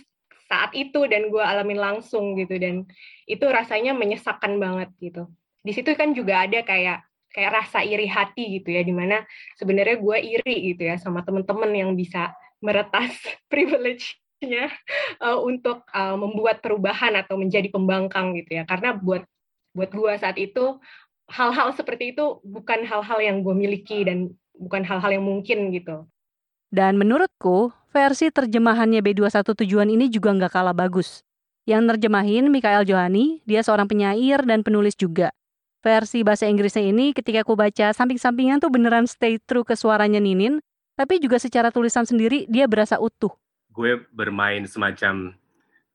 saat 0.49 0.73
itu 0.73 1.05
dan 1.07 1.28
gue 1.28 1.45
alamin 1.45 1.78
langsung 1.78 2.35
gitu. 2.40 2.57
Dan 2.57 2.88
itu 3.28 3.45
rasanya 3.45 3.93
menyesakan 3.93 4.57
banget 4.59 4.90
gitu. 4.99 5.28
Di 5.62 5.73
situ 5.76 5.93
kan 5.95 6.17
juga 6.17 6.49
ada 6.49 6.64
kayak 6.64 7.05
kayak 7.28 7.52
rasa 7.52 7.85
iri 7.85 8.09
hati 8.09 8.59
gitu 8.59 8.73
ya 8.73 8.81
di 8.81 8.90
mana 8.90 9.21
sebenarnya 9.61 10.00
gue 10.00 10.17
iri 10.17 10.73
gitu 10.73 10.88
ya 10.88 10.97
sama 10.97 11.21
temen-temen 11.21 11.71
yang 11.76 11.90
bisa 11.93 12.33
meretas 12.64 13.12
privilege-nya 13.52 14.73
uh, 15.21 15.38
untuk 15.38 15.85
uh, 15.93 16.17
membuat 16.17 16.64
perubahan 16.64 17.14
atau 17.21 17.37
menjadi 17.37 17.69
pembangkang 17.69 18.33
gitu 18.40 18.59
ya. 18.59 18.64
Karena 18.64 18.97
buat 18.97 19.23
buat 19.76 19.93
gue 19.93 20.12
saat 20.19 20.40
itu 20.40 20.81
hal-hal 21.28 21.76
seperti 21.76 22.17
itu 22.17 22.40
bukan 22.40 22.88
hal-hal 22.88 23.21
yang 23.21 23.45
gue 23.45 23.52
miliki 23.52 24.02
dan 24.02 24.33
bukan 24.57 24.83
hal-hal 24.83 25.21
yang 25.21 25.25
mungkin 25.28 25.71
gitu. 25.71 26.09
Dan 26.69 27.00
menurutku, 27.00 27.73
versi 27.92 28.28
terjemahannya 28.28 29.00
B21 29.00 29.42
Tujuan 29.42 29.88
ini 29.88 30.07
juga 30.12 30.33
nggak 30.33 30.52
kalah 30.52 30.76
bagus. 30.76 31.25
Yang 31.68 31.95
nerjemahin 31.95 32.49
Mikael 32.49 32.88
Johani, 32.88 33.45
dia 33.45 33.61
seorang 33.61 33.85
penyair 33.85 34.40
dan 34.45 34.64
penulis 34.64 34.97
juga. 34.97 35.28
Versi 35.85 36.25
bahasa 36.25 36.49
Inggrisnya 36.49 36.88
ini 36.88 37.12
ketika 37.12 37.45
aku 37.45 37.54
baca 37.54 37.92
samping-sampingan 37.92 38.59
tuh 38.59 38.73
beneran 38.73 39.04
stay 39.04 39.37
true 39.38 39.62
ke 39.62 39.76
suaranya 39.76 40.18
Ninin, 40.18 40.59
tapi 40.99 41.23
juga 41.23 41.38
secara 41.38 41.71
tulisan 41.71 42.02
sendiri 42.02 42.49
dia 42.50 42.66
berasa 42.66 42.99
utuh. 42.99 43.30
Gue 43.71 44.00
bermain 44.11 44.64
semacam 44.66 45.37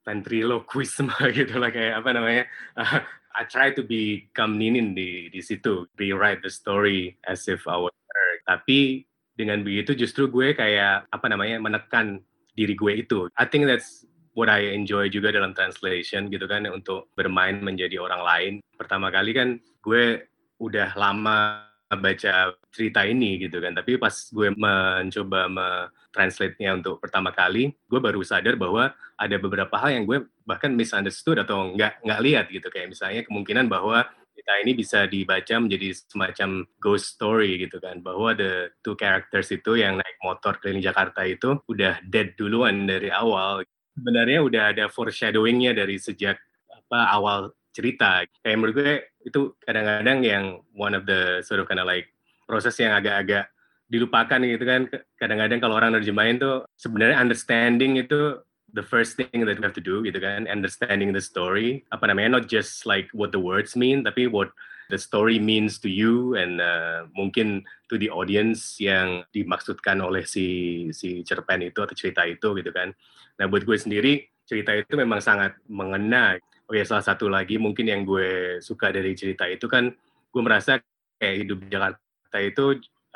ventriloquisme 0.06 1.12
gitu 1.36 1.60
lah 1.60 1.68
kayak 1.68 2.00
apa 2.00 2.10
namanya. 2.16 2.44
I 3.34 3.42
try 3.50 3.74
to 3.74 3.82
become 3.82 4.62
Ninin 4.62 4.94
di 4.94 5.26
di 5.28 5.40
situ, 5.42 5.90
rewrite 5.98 6.46
the 6.46 6.52
story 6.54 7.18
as 7.26 7.50
if 7.50 7.66
I 7.66 7.76
was 7.76 7.92
her. 7.92 8.30
Tapi 8.46 9.02
dengan 9.34 9.62
begitu 9.66 9.98
justru 9.98 10.30
gue 10.30 10.54
kayak 10.54 11.10
apa 11.10 11.26
namanya 11.26 11.58
menekan 11.58 12.22
diri 12.54 12.78
gue 12.78 13.02
itu. 13.02 13.26
I 13.34 13.46
think 13.50 13.66
that's 13.66 14.06
what 14.34 14.50
I 14.50 14.74
enjoy 14.74 15.10
juga 15.10 15.34
dalam 15.34 15.54
translation 15.54 16.30
gitu 16.30 16.46
kan 16.46 16.66
untuk 16.70 17.10
bermain 17.18 17.58
menjadi 17.62 17.98
orang 18.02 18.22
lain. 18.22 18.52
Pertama 18.74 19.10
kali 19.10 19.34
kan 19.34 19.58
gue 19.82 20.26
udah 20.62 20.94
lama 20.94 21.66
baca 21.94 22.50
cerita 22.74 23.06
ini 23.06 23.38
gitu 23.38 23.62
kan, 23.62 23.70
tapi 23.70 23.94
pas 23.94 24.10
gue 24.10 24.50
mencoba 24.50 25.46
me-translate-nya 25.46 26.82
untuk 26.82 26.98
pertama 26.98 27.30
kali, 27.30 27.70
gue 27.70 28.00
baru 28.02 28.18
sadar 28.26 28.58
bahwa 28.58 28.90
ada 29.14 29.36
beberapa 29.38 29.78
hal 29.78 30.02
yang 30.02 30.04
gue 30.08 30.26
bahkan 30.42 30.74
misunderstood 30.74 31.38
atau 31.38 31.70
nggak 31.70 32.02
nggak 32.02 32.20
lihat 32.24 32.46
gitu 32.50 32.66
kayak 32.66 32.90
misalnya 32.90 33.22
kemungkinan 33.22 33.70
bahwa 33.70 34.02
cerita 34.34 34.52
ini 34.58 34.72
bisa 34.74 35.06
dibaca 35.06 35.54
menjadi 35.62 35.94
semacam 35.94 36.66
ghost 36.82 37.14
story 37.14 37.62
gitu 37.62 37.78
kan. 37.78 38.02
Bahwa 38.02 38.34
the 38.34 38.74
two 38.82 38.98
characters 38.98 39.48
itu 39.54 39.78
yang 39.78 40.02
naik 40.02 40.18
motor 40.26 40.58
keliling 40.58 40.82
Jakarta 40.82 41.22
itu 41.22 41.62
udah 41.70 42.02
dead 42.02 42.34
duluan 42.34 42.90
dari 42.90 43.14
awal. 43.14 43.62
Sebenarnya 43.94 44.42
udah 44.42 44.62
ada 44.74 44.84
foreshadowingnya 44.90 45.78
dari 45.78 46.02
sejak 46.02 46.34
apa 46.66 47.00
awal 47.14 47.54
cerita. 47.70 48.26
Kayak 48.42 48.56
menurut 48.58 48.74
gue 48.74 48.94
itu 49.22 49.40
kadang-kadang 49.62 50.18
yang 50.26 50.44
one 50.74 50.98
of 50.98 51.06
the 51.06 51.40
sort 51.46 51.62
of 51.62 51.70
kind 51.70 51.78
of 51.78 51.86
like 51.86 52.10
proses 52.44 52.74
yang 52.76 52.90
agak-agak 52.90 53.48
dilupakan 53.86 54.42
gitu 54.42 54.64
kan. 54.66 54.90
Kadang-kadang 55.14 55.58
kalau 55.62 55.78
orang 55.78 55.94
nerjemahin 55.94 56.42
tuh 56.42 56.66
sebenarnya 56.74 57.22
understanding 57.22 58.02
itu 58.02 58.42
the 58.74 58.82
first 58.82 59.14
thing 59.14 59.46
that 59.46 59.56
we 59.56 59.62
have 59.62 59.76
to 59.76 59.84
do 59.84 60.02
gitu 60.02 60.18
kan 60.18 60.50
understanding 60.50 61.14
the 61.14 61.22
story 61.22 61.86
apa 61.94 62.10
namanya 62.10 62.42
not 62.42 62.44
just 62.50 62.84
like 62.84 63.06
what 63.14 63.30
the 63.30 63.38
words 63.40 63.78
mean 63.78 64.02
tapi 64.02 64.26
what 64.26 64.50
the 64.92 64.98
story 64.98 65.40
means 65.40 65.80
to 65.80 65.88
you 65.88 66.36
and 66.36 66.60
uh, 66.60 67.08
mungkin 67.16 67.64
to 67.88 67.96
the 67.96 68.10
audience 68.12 68.76
yang 68.80 69.24
dimaksudkan 69.32 70.00
oleh 70.04 70.28
si 70.28 70.88
si 70.92 71.24
cerpen 71.24 71.64
itu 71.64 71.80
atau 71.80 71.96
cerita 71.96 72.26
itu 72.28 72.52
gitu 72.60 72.70
kan. 72.72 72.92
Nah 73.40 73.46
buat 73.48 73.64
gue 73.64 73.76
sendiri 73.78 74.28
cerita 74.44 74.76
itu 74.76 74.92
memang 74.98 75.24
sangat 75.24 75.56
mengena. 75.70 76.36
Oke 76.68 76.84
salah 76.84 77.04
satu 77.04 77.28
lagi 77.28 77.56
mungkin 77.56 77.88
yang 77.88 78.04
gue 78.04 78.60
suka 78.60 78.92
dari 78.92 79.16
cerita 79.16 79.48
itu 79.48 79.68
kan 79.68 79.92
gue 80.32 80.42
merasa 80.42 80.80
kayak 81.20 81.36
hidup 81.44 81.58
di 81.64 81.68
Jakarta 81.72 82.38
itu 82.40 82.64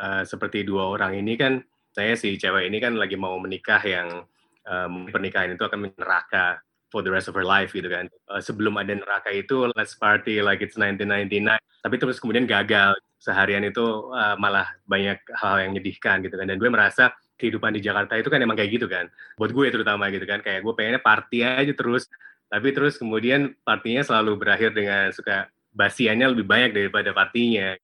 uh, 0.00 0.22
seperti 0.24 0.64
dua 0.64 0.88
orang 0.96 1.16
ini 1.20 1.36
kan 1.36 1.60
saya 1.92 2.14
si 2.14 2.36
cewek 2.36 2.68
ini 2.68 2.78
kan 2.78 2.94
lagi 2.94 3.16
mau 3.16 3.36
menikah 3.40 3.80
yang 3.82 4.24
um, 4.68 5.08
pernikahan 5.08 5.56
itu 5.56 5.64
akan 5.64 5.88
neraka 5.96 6.60
for 6.88 7.04
the 7.04 7.12
rest 7.12 7.28
of 7.28 7.36
her 7.36 7.44
life 7.44 7.72
gitu 7.72 7.88
kan. 7.88 8.08
Uh, 8.28 8.40
sebelum 8.40 8.76
ada 8.80 8.96
neraka 8.96 9.32
itu 9.32 9.68
let's 9.76 9.96
party 9.96 10.40
like 10.44 10.60
it's 10.60 10.76
1999. 10.76 11.56
Tapi 11.84 11.94
terus 11.96 12.20
kemudian 12.20 12.44
gagal. 12.44 12.96
Seharian 13.18 13.66
itu 13.66 13.82
uh, 14.14 14.38
malah 14.38 14.78
banyak 14.86 15.18
hal 15.34 15.58
yang 15.58 15.74
menyedihkan 15.74 16.22
gitu 16.22 16.38
kan. 16.38 16.46
Dan 16.46 16.54
gue 16.54 16.70
merasa 16.70 17.10
kehidupan 17.34 17.74
di 17.74 17.82
Jakarta 17.82 18.14
itu 18.14 18.30
kan 18.30 18.38
emang 18.38 18.54
kayak 18.54 18.78
gitu 18.78 18.86
kan. 18.86 19.10
Buat 19.34 19.50
gue 19.50 19.66
terutama 19.74 20.06
gitu 20.14 20.22
kan. 20.22 20.38
Kayak 20.38 20.62
gue 20.62 20.74
pengennya 20.78 21.02
party 21.02 21.42
aja 21.42 21.72
terus. 21.74 22.06
Tapi 22.46 22.70
terus 22.70 22.94
kemudian 22.94 23.58
partinya 23.66 24.06
selalu 24.06 24.38
berakhir 24.38 24.70
dengan 24.70 25.10
suka 25.10 25.50
basiannya 25.74 26.30
lebih 26.30 26.46
banyak 26.46 26.70
daripada 26.72 27.10
partinya. 27.10 27.74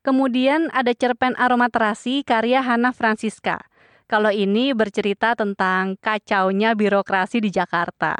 Kemudian 0.00 0.72
ada 0.72 0.96
cerpen 0.96 1.36
aromaterasi 1.36 2.24
karya 2.24 2.64
Hana 2.64 2.96
Francisca. 2.96 3.67
Kalau 4.08 4.32
ini 4.32 4.72
bercerita 4.72 5.36
tentang 5.36 6.00
kacaunya 6.00 6.72
birokrasi 6.72 7.44
di 7.44 7.52
Jakarta. 7.52 8.16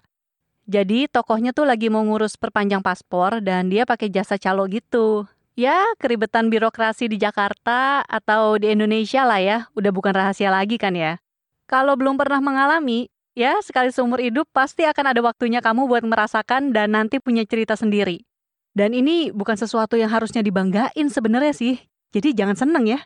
Jadi 0.69 1.09
tokohnya 1.09 1.57
tuh 1.57 1.65
lagi 1.65 1.89
mau 1.89 2.05
ngurus 2.05 2.37
perpanjang 2.37 2.85
paspor 2.85 3.41
dan 3.41 3.73
dia 3.73 3.89
pakai 3.89 4.13
jasa 4.13 4.37
calo 4.37 4.69
gitu. 4.69 5.25
Ya, 5.57 5.81
keribetan 5.97 6.53
birokrasi 6.53 7.09
di 7.09 7.17
Jakarta 7.17 8.05
atau 8.05 8.61
di 8.61 8.69
Indonesia 8.69 9.25
lah 9.25 9.41
ya, 9.41 9.59
udah 9.73 9.89
bukan 9.89 10.13
rahasia 10.13 10.53
lagi 10.53 10.77
kan 10.77 10.93
ya. 10.93 11.17
Kalau 11.65 11.97
belum 11.97 12.21
pernah 12.21 12.45
mengalami, 12.45 13.09
ya 13.33 13.57
sekali 13.65 13.89
seumur 13.89 14.21
hidup 14.21 14.45
pasti 14.53 14.85
akan 14.85 15.17
ada 15.17 15.25
waktunya 15.25 15.65
kamu 15.65 15.89
buat 15.89 16.05
merasakan 16.05 16.77
dan 16.77 16.93
nanti 16.93 17.17
punya 17.17 17.49
cerita 17.49 17.81
sendiri. 17.81 18.29
Dan 18.77 18.93
ini 18.93 19.33
bukan 19.33 19.57
sesuatu 19.57 19.97
yang 19.97 20.13
harusnya 20.13 20.45
dibanggain 20.45 21.09
sebenarnya 21.09 21.57
sih. 21.57 21.81
Jadi 22.13 22.37
jangan 22.37 22.61
seneng 22.61 22.85
ya. 22.85 23.01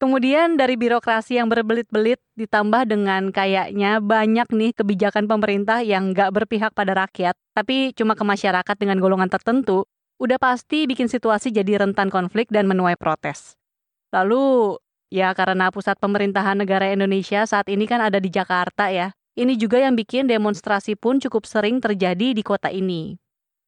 Kemudian 0.00 0.56
dari 0.56 0.80
birokrasi 0.80 1.36
yang 1.36 1.52
berbelit-belit 1.52 2.24
ditambah 2.32 2.88
dengan 2.88 3.28
kayaknya 3.28 4.00
banyak 4.00 4.48
nih 4.48 4.72
kebijakan 4.72 5.28
pemerintah 5.28 5.84
yang 5.84 6.16
nggak 6.16 6.32
berpihak 6.32 6.72
pada 6.72 6.96
rakyat, 7.04 7.36
tapi 7.52 7.92
cuma 7.92 8.16
ke 8.16 8.24
masyarakat 8.24 8.76
dengan 8.80 8.96
golongan 8.96 9.28
tertentu, 9.28 9.84
udah 10.16 10.40
pasti 10.40 10.88
bikin 10.88 11.04
situasi 11.04 11.52
jadi 11.52 11.84
rentan 11.84 12.08
konflik 12.08 12.48
dan 12.48 12.64
menuai 12.64 12.96
protes. 12.96 13.60
Lalu, 14.08 14.80
ya 15.12 15.36
karena 15.36 15.68
pusat 15.68 16.00
pemerintahan 16.00 16.56
negara 16.56 16.88
Indonesia 16.88 17.44
saat 17.44 17.68
ini 17.68 17.84
kan 17.84 18.00
ada 18.00 18.16
di 18.16 18.32
Jakarta 18.32 18.88
ya, 18.88 19.12
ini 19.36 19.60
juga 19.60 19.84
yang 19.84 20.00
bikin 20.00 20.24
demonstrasi 20.24 20.96
pun 20.96 21.20
cukup 21.20 21.44
sering 21.44 21.76
terjadi 21.76 22.32
di 22.32 22.40
kota 22.40 22.72
ini. 22.72 23.20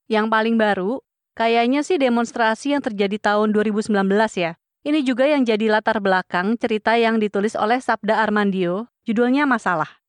Yang 0.09 0.33
paling 0.33 0.57
baru, 0.57 0.97
kayaknya 1.37 1.85
sih 1.85 2.01
demonstrasi 2.01 2.73
yang 2.73 2.81
terjadi 2.81 3.21
tahun 3.21 3.53
2019 3.53 3.93
ya, 4.41 4.57
ini 4.83 5.07
juga 5.07 5.31
yang 5.31 5.47
jadi 5.47 5.71
latar 5.71 6.03
belakang 6.03 6.59
cerita 6.59 6.99
yang 6.99 7.23
ditulis 7.23 7.55
oleh 7.55 7.79
Sabda 7.79 8.19
Armandio, 8.19 8.91
judulnya 9.07 9.47
Masalah. 9.47 10.03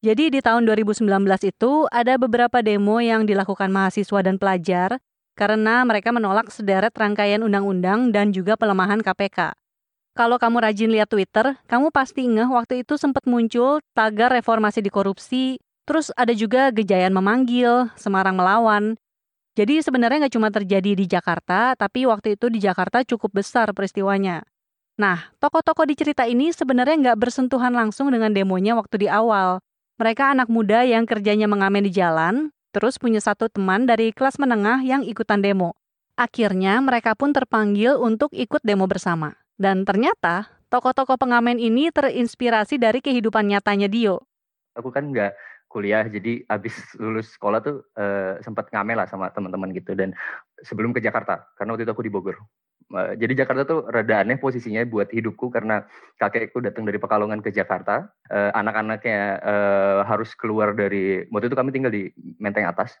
Jadi 0.00 0.32
di 0.32 0.40
tahun 0.40 0.64
2019 0.64 1.08
itu 1.44 1.84
ada 1.92 2.16
beberapa 2.16 2.64
demo 2.64 3.00
yang 3.00 3.28
dilakukan 3.28 3.68
mahasiswa 3.68 4.20
dan 4.24 4.40
pelajar 4.40 4.96
karena 5.36 5.84
mereka 5.88 6.12
menolak 6.12 6.52
sederet 6.52 6.92
rangkaian 6.92 7.40
undang-undang 7.40 8.12
dan 8.12 8.32
juga 8.32 8.60
pelemahan 8.60 9.00
KPK. 9.00 9.56
Kalau 10.12 10.36
kamu 10.36 10.68
rajin 10.68 10.92
lihat 10.92 11.08
Twitter, 11.08 11.56
kamu 11.64 11.88
pasti 11.88 12.28
ngeh 12.28 12.48
waktu 12.48 12.84
itu 12.84 13.00
sempat 13.00 13.24
muncul 13.24 13.80
tagar 13.96 14.32
reformasi 14.36 14.84
di 14.84 14.92
korupsi, 14.92 15.56
terus 15.88 16.12
ada 16.12 16.36
juga 16.36 16.68
Gejayan 16.68 17.16
memanggil, 17.16 17.88
Semarang 17.96 18.36
melawan, 18.36 19.00
jadi 19.60 19.84
sebenarnya 19.84 20.24
nggak 20.24 20.34
cuma 20.40 20.48
terjadi 20.48 20.96
di 20.96 21.04
Jakarta, 21.04 21.76
tapi 21.76 22.08
waktu 22.08 22.40
itu 22.40 22.48
di 22.48 22.64
Jakarta 22.64 23.04
cukup 23.04 23.44
besar 23.44 23.68
peristiwanya. 23.76 24.40
Nah, 24.96 25.28
tokoh-tokoh 25.36 25.84
di 25.84 26.00
cerita 26.00 26.24
ini 26.24 26.48
sebenarnya 26.48 26.96
nggak 26.96 27.18
bersentuhan 27.20 27.76
langsung 27.76 28.08
dengan 28.08 28.32
demonya 28.32 28.72
waktu 28.72 29.04
di 29.04 29.08
awal. 29.12 29.60
Mereka 30.00 30.32
anak 30.32 30.48
muda 30.48 30.80
yang 30.88 31.04
kerjanya 31.04 31.44
mengamen 31.44 31.84
di 31.84 31.92
jalan, 31.92 32.56
terus 32.72 32.96
punya 32.96 33.20
satu 33.20 33.52
teman 33.52 33.84
dari 33.84 34.16
kelas 34.16 34.40
menengah 34.40 34.80
yang 34.80 35.04
ikutan 35.04 35.44
demo. 35.44 35.76
Akhirnya 36.16 36.80
mereka 36.80 37.12
pun 37.12 37.36
terpanggil 37.36 38.00
untuk 38.00 38.32
ikut 38.32 38.64
demo 38.64 38.88
bersama. 38.88 39.36
Dan 39.60 39.84
ternyata 39.84 40.48
tokoh-tokoh 40.72 41.20
pengamen 41.20 41.60
ini 41.60 41.92
terinspirasi 41.92 42.80
dari 42.80 43.04
kehidupan 43.04 43.44
nyatanya 43.44 43.92
Dio. 43.92 44.24
Aku 44.72 44.88
kan 44.88 45.12
nggak 45.12 45.36
kuliah. 45.70 46.02
Jadi 46.02 46.42
abis 46.50 46.74
lulus 46.98 47.30
sekolah 47.38 47.62
tuh 47.62 47.86
uh, 47.94 48.42
sempat 48.42 48.66
ngamel 48.74 48.98
lah 48.98 49.06
sama 49.06 49.30
teman-teman 49.30 49.70
gitu. 49.70 49.94
Dan 49.94 50.10
sebelum 50.66 50.90
ke 50.90 50.98
Jakarta 50.98 51.46
karena 51.54 51.78
waktu 51.78 51.86
itu 51.86 51.94
aku 51.94 52.02
di 52.02 52.10
Bogor. 52.10 52.36
Uh, 52.90 53.14
jadi 53.14 53.46
Jakarta 53.46 53.62
tuh 53.62 53.86
rada 53.86 54.26
aneh 54.26 54.34
posisinya 54.34 54.82
buat 54.82 55.14
hidupku 55.14 55.54
karena 55.54 55.86
kakekku 56.18 56.58
datang 56.58 56.82
dari 56.82 56.98
Pekalongan 56.98 57.38
ke 57.38 57.54
Jakarta. 57.54 58.10
Uh, 58.26 58.50
anak-anaknya 58.58 59.38
uh, 59.38 59.98
harus 60.02 60.34
keluar 60.34 60.74
dari 60.74 61.22
waktu 61.30 61.46
itu 61.46 61.56
kami 61.56 61.70
tinggal 61.70 61.94
di 61.94 62.10
Menteng 62.42 62.66
Atas 62.66 62.98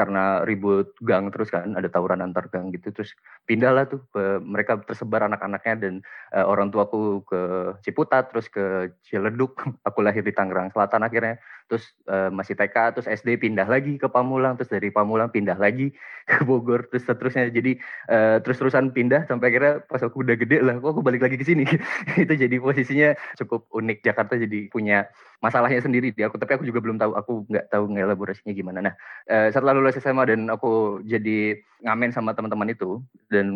karena 0.00 0.46
ribut 0.46 0.94
gang 1.02 1.28
terus 1.34 1.50
kan 1.50 1.74
ada 1.74 1.90
tawuran 1.90 2.22
antar 2.22 2.46
gang 2.48 2.70
gitu. 2.72 2.94
Terus 2.94 3.12
pindah 3.44 3.74
lah 3.74 3.84
tuh 3.84 4.00
ke, 4.08 4.38
mereka 4.40 4.78
tersebar 4.80 5.26
anak-anaknya 5.26 5.74
dan 5.76 5.94
uh, 6.32 6.46
orang 6.46 6.70
tuaku 6.70 7.20
ke 7.26 7.40
Ciputat 7.84 8.30
terus 8.30 8.46
ke 8.48 8.94
Ciledug. 9.04 9.58
Aku 9.88 10.00
lahir 10.00 10.22
di 10.22 10.32
Tangerang 10.32 10.70
Selatan 10.72 11.04
akhirnya 11.04 11.36
terus 11.70 11.94
uh, 12.10 12.34
masih 12.34 12.58
TK 12.58 12.98
terus 12.98 13.06
SD 13.06 13.38
pindah 13.38 13.62
lagi 13.70 13.94
ke 13.94 14.10
Pamulang 14.10 14.58
terus 14.58 14.74
dari 14.74 14.90
Pamulang 14.90 15.30
pindah 15.30 15.54
lagi 15.54 15.94
ke 16.26 16.42
Bogor 16.42 16.90
terus 16.90 17.06
seterusnya. 17.06 17.46
Jadi 17.54 17.78
uh, 18.10 18.42
terus 18.42 18.58
terusan 18.58 18.90
pindah 18.90 19.30
sampai 19.30 19.54
akhirnya 19.54 19.86
pas 19.86 20.02
aku 20.02 20.26
udah 20.26 20.34
gede 20.34 20.58
lah 20.66 20.82
kok 20.82 20.90
aku 20.98 21.06
balik 21.06 21.22
lagi 21.22 21.38
ke 21.38 21.46
sini? 21.46 21.62
Itu 22.26 22.34
jadi 22.34 22.58
posisinya 22.58 23.14
cukup 23.38 23.70
unik. 23.70 24.02
Jakarta 24.02 24.34
jadi 24.34 24.66
punya 24.66 25.06
masalahnya 25.38 25.78
sendiri 25.78 26.10
di 26.10 26.26
aku 26.26 26.34
tapi 26.42 26.58
aku 26.58 26.66
juga 26.66 26.82
belum 26.82 26.98
tahu. 26.98 27.14
Aku 27.14 27.32
nggak 27.46 27.70
tahu 27.70 27.94
ngelaborasinya 27.94 28.50
gimana. 28.50 28.90
Nah 28.90 28.94
uh, 29.30 29.54
setelah 29.54 29.78
lulus 29.78 29.94
SMA 30.02 30.26
dan 30.26 30.50
aku 30.50 30.98
jadi 31.06 31.54
ngamen 31.86 32.10
sama 32.10 32.34
teman-teman 32.34 32.74
itu 32.74 32.98
dan 33.30 33.46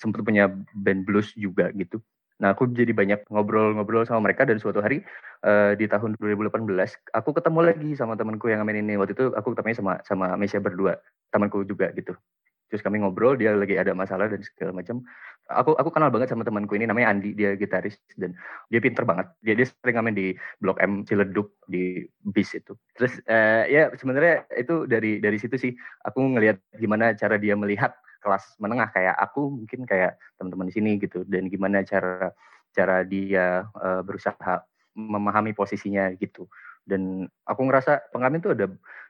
sempat 0.00 0.24
punya 0.24 0.48
band 0.72 1.04
blues 1.04 1.36
juga 1.36 1.68
gitu 1.76 2.00
Nah, 2.40 2.56
aku 2.56 2.72
jadi 2.72 2.96
banyak 2.96 3.28
ngobrol-ngobrol 3.28 4.08
sama 4.08 4.24
mereka 4.24 4.48
dan 4.48 4.56
suatu 4.56 4.80
hari 4.80 5.04
uh, 5.44 5.76
di 5.76 5.84
tahun 5.84 6.16
2018 6.16 6.64
aku 7.12 7.30
ketemu 7.36 7.60
lagi 7.60 7.90
sama 7.92 8.16
temanku 8.16 8.48
yang 8.48 8.64
ngamen 8.64 8.80
ini. 8.80 8.96
Waktu 8.96 9.12
itu 9.12 9.36
aku 9.36 9.52
ketemunya 9.52 9.76
sama 9.76 9.92
sama 10.08 10.26
Mesya 10.40 10.58
berdua, 10.58 10.96
temanku 11.28 11.68
juga 11.68 11.92
gitu. 11.92 12.16
Terus 12.70 12.86
kami 12.86 13.02
ngobrol, 13.02 13.34
dia 13.34 13.50
lagi 13.52 13.74
ada 13.74 13.92
masalah 13.92 14.30
dan 14.30 14.40
segala 14.46 14.70
macam. 14.70 15.02
Aku 15.50 15.74
aku 15.74 15.90
kenal 15.90 16.14
banget 16.14 16.30
sama 16.30 16.46
temanku 16.46 16.78
ini 16.78 16.86
namanya 16.86 17.10
Andi, 17.10 17.34
dia 17.34 17.58
gitaris 17.58 17.98
dan 18.14 18.38
dia 18.70 18.78
pinter 18.78 19.02
banget. 19.02 19.26
Dia 19.42 19.58
dia 19.58 19.66
sering 19.66 19.98
ngamen 19.98 20.14
di 20.14 20.26
Blok 20.62 20.78
M 20.78 21.02
Ciledug 21.02 21.50
di 21.66 22.06
bis 22.22 22.54
itu. 22.54 22.78
Terus 22.94 23.18
uh, 23.26 23.66
ya 23.66 23.90
sebenarnya 23.98 24.46
itu 24.54 24.86
dari 24.86 25.18
dari 25.18 25.36
situ 25.36 25.58
sih 25.58 25.74
aku 26.06 26.22
ngelihat 26.38 26.62
gimana 26.78 27.12
cara 27.18 27.36
dia 27.42 27.58
melihat 27.58 27.90
kelas 28.20 28.60
menengah 28.62 28.92
kayak 28.92 29.16
aku 29.16 29.50
mungkin 29.64 29.88
kayak 29.88 30.20
teman-teman 30.36 30.68
di 30.68 30.74
sini 30.76 30.90
gitu. 31.00 31.24
Dan 31.26 31.48
gimana 31.48 31.82
cara 31.82 32.30
cara 32.70 33.02
dia 33.02 33.66
uh, 33.74 34.04
berusaha 34.04 34.62
memahami 34.94 35.56
posisinya 35.56 36.12
gitu. 36.20 36.46
Dan 36.86 37.26
aku 37.44 37.60
ngerasa 37.66 38.12
pengamen 38.14 38.40
tuh 38.42 38.52
ada 38.54 38.66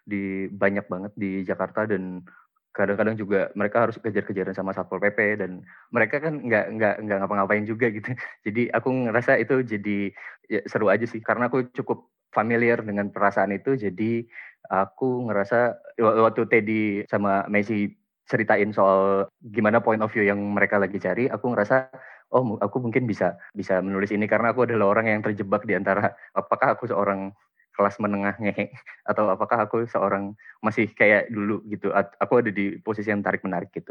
di 0.06 0.48
banyak 0.50 0.86
banget 0.88 1.12
di 1.14 1.42
Jakarta 1.44 1.84
dan 1.86 2.24
kadang-kadang 2.70 3.18
juga 3.18 3.50
mereka 3.58 3.82
harus 3.82 3.98
kejar-kejaran 3.98 4.54
sama 4.54 4.70
satpol 4.70 5.02
pp 5.02 5.42
dan 5.42 5.66
mereka 5.90 6.22
kan 6.22 6.38
nggak 6.38 6.70
nggak 6.78 6.94
nggak 7.02 7.18
ngapa-ngapain 7.18 7.66
juga 7.66 7.90
gitu. 7.90 8.14
Jadi 8.46 8.70
aku 8.70 8.88
ngerasa 9.10 9.42
itu 9.42 9.66
jadi 9.66 10.14
ya, 10.46 10.60
seru 10.70 10.86
aja 10.86 11.04
sih. 11.04 11.18
Karena 11.18 11.50
aku 11.50 11.66
cukup 11.74 12.06
familiar 12.30 12.78
dengan 12.86 13.10
perasaan 13.10 13.50
itu 13.50 13.74
jadi 13.74 14.22
aku 14.70 15.26
ngerasa 15.26 15.74
waktu 15.98 16.42
Teddy 16.46 16.82
sama 17.10 17.42
Messi 17.50 17.90
ceritain 18.30 18.70
soal 18.70 19.26
gimana 19.42 19.82
point 19.82 19.98
of 19.98 20.14
view 20.14 20.22
yang 20.22 20.38
mereka 20.38 20.78
lagi 20.78 21.02
cari 21.02 21.26
aku 21.26 21.50
ngerasa 21.50 21.90
oh 22.30 22.54
aku 22.62 22.78
mungkin 22.78 23.10
bisa 23.10 23.34
bisa 23.50 23.82
menulis 23.82 24.14
ini 24.14 24.30
karena 24.30 24.54
aku 24.54 24.62
adalah 24.62 24.94
orang 24.94 25.10
yang 25.10 25.20
terjebak 25.26 25.66
di 25.66 25.74
antara 25.74 26.14
apakah 26.30 26.78
aku 26.78 26.86
seorang 26.86 27.34
kelas 27.74 27.98
menengah 27.98 28.38
ngehe 28.38 28.70
atau 29.10 29.26
apakah 29.34 29.66
aku 29.66 29.82
seorang 29.90 30.38
masih 30.62 30.86
kayak 30.94 31.26
dulu 31.26 31.58
gitu 31.66 31.90
aku 31.94 32.32
ada 32.38 32.54
di 32.54 32.78
posisi 32.78 33.10
yang 33.10 33.26
tarik 33.26 33.42
menarik 33.42 33.74
gitu 33.74 33.90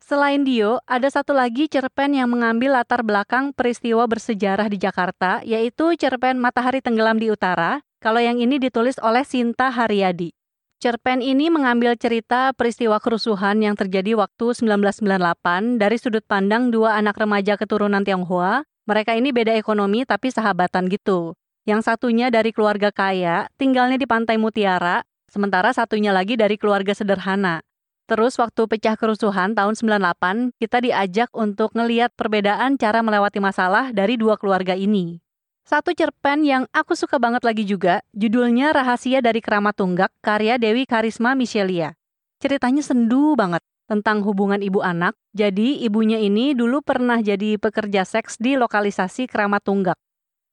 Selain 0.00 0.42
Dio, 0.42 0.80
ada 0.88 1.06
satu 1.12 1.36
lagi 1.36 1.68
cerpen 1.68 2.16
yang 2.16 2.32
mengambil 2.32 2.74
latar 2.74 3.04
belakang 3.04 3.52
peristiwa 3.52 4.08
bersejarah 4.08 4.66
di 4.66 4.80
Jakarta, 4.80 5.44
yaitu 5.44 5.92
cerpen 5.94 6.40
Matahari 6.40 6.80
Tenggelam 6.80 7.20
di 7.20 7.28
Utara. 7.28 7.84
Kalau 8.00 8.18
yang 8.18 8.40
ini 8.40 8.56
ditulis 8.56 8.96
oleh 9.04 9.22
Sinta 9.28 9.68
Haryadi. 9.68 10.39
Cerpen 10.80 11.20
ini 11.20 11.52
mengambil 11.52 11.92
cerita 11.92 12.56
peristiwa 12.56 12.96
kerusuhan 13.04 13.60
yang 13.60 13.76
terjadi 13.76 14.16
waktu 14.16 14.56
1998 14.56 15.76
dari 15.76 16.00
sudut 16.00 16.24
pandang 16.24 16.72
dua 16.72 16.96
anak 16.96 17.20
remaja 17.20 17.60
keturunan 17.60 18.00
Tionghoa. 18.00 18.64
Mereka 18.88 19.12
ini 19.12 19.28
beda 19.28 19.52
ekonomi 19.60 20.08
tapi 20.08 20.32
sahabatan 20.32 20.88
gitu. 20.88 21.36
Yang 21.68 21.84
satunya 21.84 22.32
dari 22.32 22.56
keluarga 22.56 22.88
kaya, 22.88 23.52
tinggalnya 23.60 24.00
di 24.00 24.08
Pantai 24.08 24.40
Mutiara, 24.40 25.04
sementara 25.28 25.76
satunya 25.76 26.16
lagi 26.16 26.40
dari 26.40 26.56
keluarga 26.56 26.96
sederhana. 26.96 27.60
Terus 28.08 28.40
waktu 28.40 28.64
pecah 28.64 28.96
kerusuhan 28.96 29.52
tahun 29.52 29.76
98, 29.76 30.56
kita 30.56 30.80
diajak 30.80 31.28
untuk 31.36 31.76
ngeliat 31.76 32.16
perbedaan 32.16 32.80
cara 32.80 33.04
melewati 33.04 33.36
masalah 33.36 33.92
dari 33.92 34.16
dua 34.16 34.40
keluarga 34.40 34.72
ini. 34.72 35.20
Satu 35.70 35.94
cerpen 35.94 36.42
yang 36.42 36.66
aku 36.74 36.98
suka 36.98 37.22
banget 37.22 37.46
lagi 37.46 37.62
juga, 37.62 38.02
judulnya 38.10 38.74
Rahasia 38.74 39.22
dari 39.22 39.38
Keramat 39.38 39.78
Tunggak, 39.78 40.10
karya 40.18 40.58
Dewi 40.58 40.82
Karisma 40.82 41.38
Michelia. 41.38 41.94
Ceritanya 42.42 42.82
sendu 42.82 43.38
banget 43.38 43.62
tentang 43.86 44.26
hubungan 44.26 44.58
ibu 44.66 44.82
anak. 44.82 45.14
Jadi 45.30 45.78
ibunya 45.86 46.18
ini 46.18 46.58
dulu 46.58 46.82
pernah 46.82 47.22
jadi 47.22 47.54
pekerja 47.54 48.02
seks 48.02 48.34
di 48.42 48.58
lokalisasi 48.58 49.30
Keramat 49.30 49.62
Tunggak. 49.62 49.94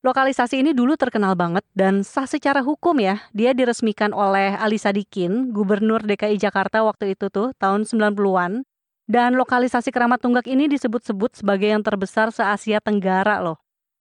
Lokalisasi 0.06 0.62
ini 0.62 0.78
dulu 0.78 0.94
terkenal 0.94 1.34
banget 1.34 1.66
dan 1.74 2.06
sah 2.06 2.30
secara 2.30 2.62
hukum 2.62 3.02
ya. 3.02 3.18
Dia 3.34 3.58
diresmikan 3.58 4.14
oleh 4.14 4.54
Ali 4.54 4.78
Sadikin, 4.78 5.50
Gubernur 5.50 6.06
DKI 6.06 6.38
Jakarta 6.38 6.86
waktu 6.86 7.18
itu 7.18 7.34
tuh, 7.34 7.58
tahun 7.58 7.90
90-an. 7.90 8.62
Dan 9.10 9.34
lokalisasi 9.34 9.90
Keramat 9.90 10.22
Tunggak 10.22 10.46
ini 10.46 10.70
disebut-sebut 10.70 11.42
sebagai 11.42 11.74
yang 11.74 11.82
terbesar 11.82 12.30
se-Asia 12.30 12.78
Tenggara 12.78 13.42
loh. 13.42 13.58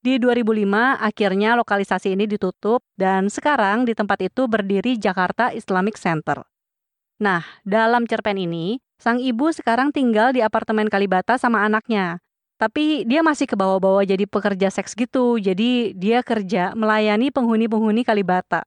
Di 0.06 0.22
2005, 0.22 1.02
akhirnya 1.02 1.58
lokalisasi 1.58 2.14
ini 2.14 2.30
ditutup 2.30 2.78
dan 2.94 3.26
sekarang 3.26 3.82
di 3.82 3.90
tempat 3.90 4.22
itu 4.22 4.46
berdiri 4.46 4.94
Jakarta 4.94 5.50
Islamic 5.50 5.98
Center. 5.98 6.46
Nah, 7.18 7.42
dalam 7.66 8.06
cerpen 8.06 8.38
ini, 8.38 8.78
sang 9.02 9.18
ibu 9.18 9.50
sekarang 9.50 9.90
tinggal 9.90 10.30
di 10.30 10.46
apartemen 10.46 10.86
Kalibata 10.86 11.42
sama 11.42 11.66
anaknya. 11.66 12.22
Tapi 12.54 13.02
dia 13.02 13.26
masih 13.26 13.50
ke 13.50 13.58
bawah-bawah 13.58 14.06
jadi 14.06 14.30
pekerja 14.30 14.70
seks 14.70 14.94
gitu, 14.94 15.42
jadi 15.42 15.90
dia 15.98 16.22
kerja 16.22 16.70
melayani 16.78 17.34
penghuni-penghuni 17.34 18.06
Kalibata. 18.06 18.62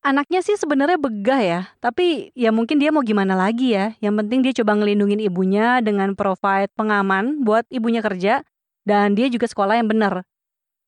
Anaknya 0.00 0.40
sih 0.40 0.56
sebenarnya 0.56 0.96
begah 0.96 1.40
ya, 1.44 1.60
tapi 1.84 2.32
ya 2.32 2.56
mungkin 2.56 2.80
dia 2.80 2.88
mau 2.88 3.04
gimana 3.04 3.36
lagi 3.36 3.76
ya. 3.76 3.92
Yang 4.00 4.24
penting 4.24 4.40
dia 4.48 4.52
coba 4.64 4.80
ngelindungin 4.80 5.20
ibunya 5.20 5.84
dengan 5.84 6.16
provide 6.16 6.72
pengaman 6.72 7.44
buat 7.44 7.68
ibunya 7.68 8.00
kerja, 8.00 8.40
dan 8.88 9.12
dia 9.12 9.28
juga 9.28 9.44
sekolah 9.44 9.76
yang 9.76 9.92
benar. 9.92 10.24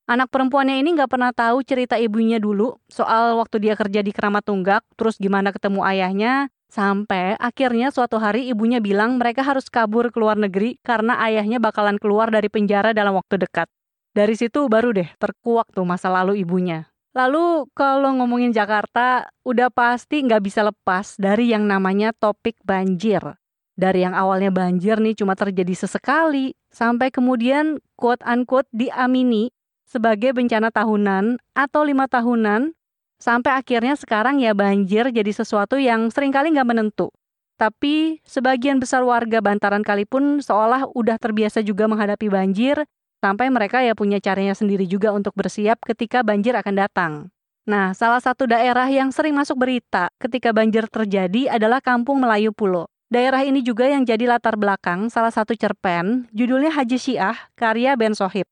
Anak 0.03 0.35
perempuannya 0.35 0.83
ini 0.83 0.99
nggak 0.99 1.07
pernah 1.07 1.31
tahu 1.31 1.63
cerita 1.63 1.95
ibunya 1.95 2.35
dulu 2.35 2.75
soal 2.91 3.39
waktu 3.39 3.63
dia 3.63 3.73
kerja 3.79 4.03
di 4.03 4.11
Keramat 4.11 4.43
Tunggak, 4.43 4.83
terus 4.99 5.15
gimana 5.15 5.55
ketemu 5.55 5.79
ayahnya, 5.87 6.51
sampai 6.67 7.39
akhirnya 7.39 7.87
suatu 7.87 8.19
hari 8.19 8.51
ibunya 8.51 8.83
bilang 8.83 9.15
mereka 9.15 9.47
harus 9.47 9.71
kabur 9.71 10.11
ke 10.11 10.19
luar 10.19 10.35
negeri 10.35 10.75
karena 10.83 11.23
ayahnya 11.23 11.63
bakalan 11.63 11.95
keluar 11.95 12.27
dari 12.27 12.51
penjara 12.51 12.91
dalam 12.91 13.15
waktu 13.15 13.47
dekat. 13.47 13.71
Dari 14.11 14.35
situ 14.35 14.67
baru 14.67 14.91
deh 14.91 15.07
terkuak 15.15 15.71
tuh 15.71 15.87
masa 15.87 16.11
lalu 16.11 16.43
ibunya. 16.43 16.91
Lalu 17.15 17.71
kalau 17.71 18.11
ngomongin 18.19 18.51
Jakarta, 18.51 19.31
udah 19.47 19.71
pasti 19.71 20.19
nggak 20.19 20.43
bisa 20.43 20.67
lepas 20.67 21.15
dari 21.15 21.55
yang 21.55 21.63
namanya 21.63 22.11
topik 22.11 22.59
banjir. 22.67 23.23
Dari 23.73 24.03
yang 24.03 24.19
awalnya 24.19 24.51
banjir 24.51 24.99
nih 24.99 25.15
cuma 25.15 25.37
terjadi 25.39 25.87
sesekali, 25.87 26.51
sampai 26.75 27.07
kemudian 27.07 27.79
quote-unquote 27.95 28.67
diamini 28.75 29.53
sebagai 29.93 30.33
bencana 30.33 30.73
tahunan 30.73 31.37
atau 31.53 31.85
lima 31.85 32.09
tahunan 32.09 32.73
sampai 33.21 33.53
akhirnya 33.53 33.93
sekarang 33.93 34.41
ya 34.41 34.57
banjir 34.57 35.13
jadi 35.13 35.29
sesuatu 35.29 35.77
yang 35.77 36.09
sering 36.09 36.33
kali 36.33 36.49
nggak 36.49 36.65
menentu. 36.65 37.13
Tapi 37.61 38.17
sebagian 38.25 38.81
besar 38.81 39.05
warga 39.05 39.37
bantaran 39.37 39.85
kali 39.85 40.09
pun 40.09 40.41
seolah 40.41 40.89
udah 40.97 41.21
terbiasa 41.21 41.61
juga 41.61 41.85
menghadapi 41.85 42.25
banjir 42.25 42.81
sampai 43.21 43.53
mereka 43.53 43.85
ya 43.85 43.93
punya 43.93 44.17
caranya 44.17 44.57
sendiri 44.57 44.89
juga 44.89 45.13
untuk 45.13 45.37
bersiap 45.37 45.77
ketika 45.85 46.25
banjir 46.25 46.57
akan 46.57 46.75
datang. 46.75 47.11
Nah, 47.63 47.95
salah 47.95 48.19
satu 48.19 48.49
daerah 48.49 48.89
yang 48.89 49.13
sering 49.13 49.37
masuk 49.37 49.61
berita 49.61 50.11
ketika 50.19 50.51
banjir 50.51 50.89
terjadi 50.89 51.53
adalah 51.53 51.79
Kampung 51.79 52.19
Melayu 52.19 52.51
Pulo. 52.51 52.91
Daerah 53.07 53.45
ini 53.45 53.61
juga 53.61 53.87
yang 53.87 54.03
jadi 54.03 54.25
latar 54.25 54.57
belakang 54.57 55.07
salah 55.07 55.31
satu 55.31 55.53
cerpen, 55.53 56.27
judulnya 56.33 56.73
Haji 56.73 56.97
Syiah, 56.97 57.37
karya 57.53 57.93
Ben 57.93 58.17
Sohib. 58.17 58.49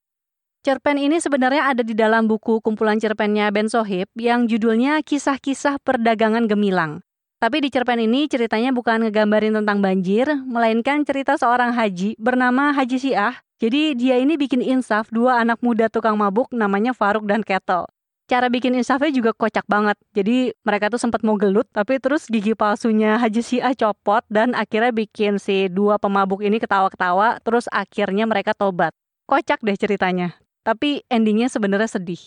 Cerpen 0.62 1.02
ini 1.02 1.18
sebenarnya 1.18 1.74
ada 1.74 1.82
di 1.82 1.98
dalam 1.98 2.30
buku 2.30 2.62
kumpulan 2.62 3.02
cerpennya 3.02 3.50
Ben 3.50 3.66
Sohib 3.66 4.06
yang 4.14 4.46
judulnya 4.46 5.02
Kisah-Kisah 5.02 5.82
Perdagangan 5.82 6.46
Gemilang. 6.46 7.02
Tapi 7.42 7.66
di 7.66 7.74
cerpen 7.74 7.98
ini 7.98 8.30
ceritanya 8.30 8.70
bukan 8.70 9.10
ngegambarin 9.10 9.58
tentang 9.58 9.82
banjir, 9.82 10.30
melainkan 10.46 11.02
cerita 11.02 11.34
seorang 11.34 11.74
haji 11.74 12.14
bernama 12.22 12.78
Haji 12.78 13.02
Syiah. 13.02 13.42
Jadi 13.58 13.98
dia 13.98 14.22
ini 14.22 14.38
bikin 14.38 14.62
insaf 14.62 15.10
dua 15.10 15.42
anak 15.42 15.66
muda 15.66 15.90
tukang 15.90 16.14
mabuk 16.14 16.54
namanya 16.54 16.94
Faruk 16.94 17.26
dan 17.26 17.42
Ketel. 17.42 17.90
Cara 18.30 18.46
bikin 18.46 18.78
insafnya 18.78 19.10
juga 19.10 19.34
kocak 19.34 19.66
banget. 19.66 19.98
Jadi 20.14 20.54
mereka 20.62 20.94
tuh 20.94 21.02
sempat 21.02 21.26
mau 21.26 21.42
gelut, 21.42 21.66
tapi 21.74 21.98
terus 21.98 22.30
gigi 22.30 22.54
palsunya 22.54 23.18
Haji 23.18 23.42
Syiah 23.42 23.74
copot 23.74 24.22
dan 24.30 24.54
akhirnya 24.54 24.94
bikin 24.94 25.42
si 25.42 25.74
dua 25.74 25.98
pemabuk 25.98 26.46
ini 26.46 26.62
ketawa-ketawa, 26.62 27.42
terus 27.42 27.66
akhirnya 27.74 28.30
mereka 28.30 28.54
tobat. 28.54 28.94
Kocak 29.26 29.66
deh 29.66 29.74
ceritanya 29.74 30.41
tapi 30.62 31.06
endingnya 31.10 31.50
sebenarnya 31.50 31.98
sedih. 32.00 32.22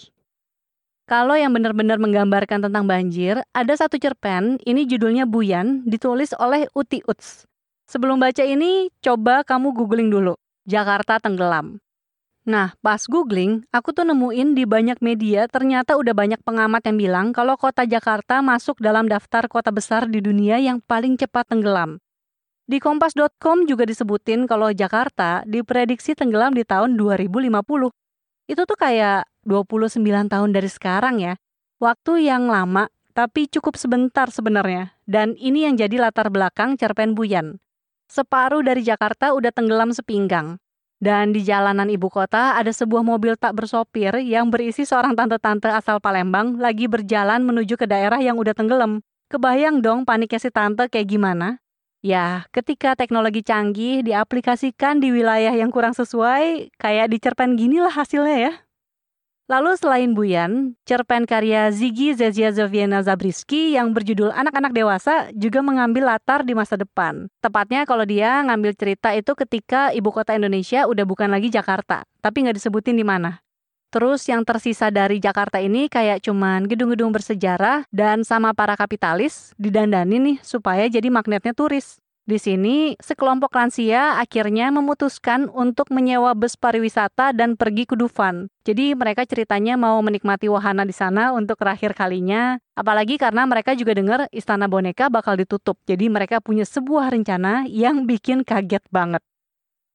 Kalau 1.05 1.37
yang 1.37 1.53
benar-benar 1.53 2.01
menggambarkan 2.01 2.65
tentang 2.65 2.89
banjir, 2.89 3.37
ada 3.53 3.75
satu 3.77 4.01
cerpen, 4.01 4.57
ini 4.65 4.89
judulnya 4.89 5.29
Buyan, 5.29 5.85
ditulis 5.85 6.33
oleh 6.41 6.65
Uti 6.73 7.05
Uts. 7.05 7.45
Sebelum 7.85 8.17
baca 8.17 8.41
ini, 8.41 8.89
coba 9.05 9.45
kamu 9.45 9.77
googling 9.77 10.09
dulu, 10.09 10.33
Jakarta 10.65 11.21
tenggelam. 11.21 11.77
Nah, 12.45 12.77
pas 12.85 13.01
googling, 13.09 13.65
aku 13.73 13.97
tuh 13.97 14.05
nemuin 14.05 14.53
di 14.53 14.69
banyak 14.69 15.01
media 15.01 15.49
ternyata 15.49 15.97
udah 15.97 16.13
banyak 16.13 16.41
pengamat 16.45 16.85
yang 16.85 16.97
bilang 17.01 17.27
kalau 17.33 17.57
kota 17.57 17.89
Jakarta 17.89 18.45
masuk 18.45 18.81
dalam 18.85 19.09
daftar 19.09 19.49
kota 19.49 19.73
besar 19.73 20.09
di 20.09 20.21
dunia 20.21 20.61
yang 20.61 20.81
paling 20.85 21.17
cepat 21.17 21.49
tenggelam. 21.49 22.01
Di 22.69 22.81
kompas.com 22.81 23.65
juga 23.65 23.89
disebutin 23.89 24.45
kalau 24.45 24.73
Jakarta 24.73 25.41
diprediksi 25.49 26.13
tenggelam 26.13 26.53
di 26.53 26.65
tahun 26.69 26.97
2050 26.97 27.49
itu 28.45 28.63
tuh 28.69 28.77
kayak 28.77 29.25
29 29.49 30.01
tahun 30.05 30.51
dari 30.53 30.69
sekarang 30.69 31.21
ya. 31.21 31.35
Waktu 31.81 32.29
yang 32.29 32.49
lama, 32.49 32.89
tapi 33.17 33.49
cukup 33.49 33.77
sebentar 33.77 34.29
sebenarnya. 34.29 34.97
Dan 35.05 35.37
ini 35.41 35.65
yang 35.69 35.77
jadi 35.77 36.01
latar 36.01 36.29
belakang 36.29 36.77
cerpen 36.77 37.13
Buyan. 37.17 37.61
Separuh 38.09 38.61
dari 38.61 38.85
Jakarta 38.85 39.33
udah 39.33 39.53
tenggelam 39.53 39.93
sepinggang. 39.93 40.61
Dan 41.01 41.37
di 41.37 41.45
jalanan 41.45 41.91
ibu 41.93 42.09
kota 42.09 42.57
ada 42.57 42.73
sebuah 42.73 43.05
mobil 43.05 43.37
tak 43.37 43.59
bersopir 43.59 44.15
yang 44.25 44.49
berisi 44.49 44.89
seorang 44.89 45.13
tante-tante 45.13 45.69
asal 45.69 46.01
Palembang 46.01 46.57
lagi 46.57 46.89
berjalan 46.89 47.45
menuju 47.45 47.77
ke 47.77 47.85
daerah 47.85 48.21
yang 48.21 48.41
udah 48.41 48.57
tenggelam. 48.57 49.05
Kebayang 49.29 49.85
dong 49.85 50.05
paniknya 50.09 50.41
si 50.41 50.49
tante 50.49 50.89
kayak 50.89 51.11
gimana? 51.11 51.64
Ya, 52.05 52.45
ketika 52.53 52.93
teknologi 52.93 53.41
canggih 53.41 54.05
diaplikasikan 54.05 55.01
di 55.01 55.09
wilayah 55.09 55.57
yang 55.57 55.73
kurang 55.73 55.97
sesuai, 55.97 56.69
kayak 56.77 57.09
di 57.09 57.17
cerpen 57.17 57.57
ginilah 57.57 57.89
hasilnya 57.89 58.37
ya. 58.37 58.53
Lalu 59.49 59.73
selain 59.81 60.13
Buyan, 60.13 60.77
cerpen 60.85 61.25
karya 61.25 61.73
Ziggy 61.73 62.13
Zeziazoviena 62.13 63.01
Zabriskie 63.01 63.73
yang 63.73 63.97
berjudul 63.97 64.37
Anak-anak 64.37 64.77
Dewasa 64.77 65.33
juga 65.33 65.65
mengambil 65.65 66.13
latar 66.13 66.45
di 66.45 66.53
masa 66.53 66.77
depan. 66.77 67.33
Tepatnya 67.41 67.89
kalau 67.89 68.05
dia 68.05 68.41
ngambil 68.41 68.77
cerita 68.77 69.17
itu 69.17 69.33
ketika 69.33 69.89
ibu 69.97 70.13
kota 70.13 70.37
Indonesia 70.37 70.85
udah 70.85 71.09
bukan 71.09 71.33
lagi 71.33 71.49
Jakarta, 71.49 72.05
tapi 72.21 72.45
nggak 72.45 72.57
disebutin 72.61 73.01
di 73.01 73.05
mana. 73.05 73.44
Terus 73.95 74.27
yang 74.27 74.43
tersisa 74.43 74.91
dari 74.91 75.23
Jakarta 75.23 75.63
ini 75.63 75.87
kayak 75.87 76.27
cuman 76.27 76.67
gedung-gedung 76.67 77.15
bersejarah 77.15 77.87
dan 77.95 78.27
sama 78.27 78.51
para 78.51 78.75
kapitalis 78.75 79.55
didandani 79.55 80.19
nih 80.19 80.37
supaya 80.43 80.91
jadi 80.91 81.15
magnetnya 81.15 81.55
turis. 81.55 82.03
Di 82.27 82.41
sini, 82.41 82.99
sekelompok 82.99 83.55
lansia 83.55 84.19
akhirnya 84.19 84.75
memutuskan 84.75 85.47
untuk 85.47 85.95
menyewa 85.95 86.35
bus 86.35 86.59
pariwisata 86.59 87.37
dan 87.37 87.55
pergi 87.55 87.87
ke 87.87 87.95
Dufan. 87.95 88.51
Jadi 88.67 88.99
mereka 88.99 89.29
ceritanya 89.29 89.79
mau 89.79 90.03
menikmati 90.03 90.51
wahana 90.51 90.83
di 90.83 90.97
sana 90.97 91.31
untuk 91.31 91.61
terakhir 91.61 91.95
kalinya. 91.95 92.59
Apalagi 92.75 93.15
karena 93.15 93.47
mereka 93.47 93.79
juga 93.79 93.95
dengar 93.95 94.27
Istana 94.35 94.67
Boneka 94.67 95.07
bakal 95.07 95.39
ditutup. 95.39 95.79
Jadi 95.87 96.11
mereka 96.11 96.43
punya 96.43 96.67
sebuah 96.67 97.15
rencana 97.15 97.71
yang 97.71 98.11
bikin 98.11 98.43
kaget 98.43 98.83
banget. 98.91 99.23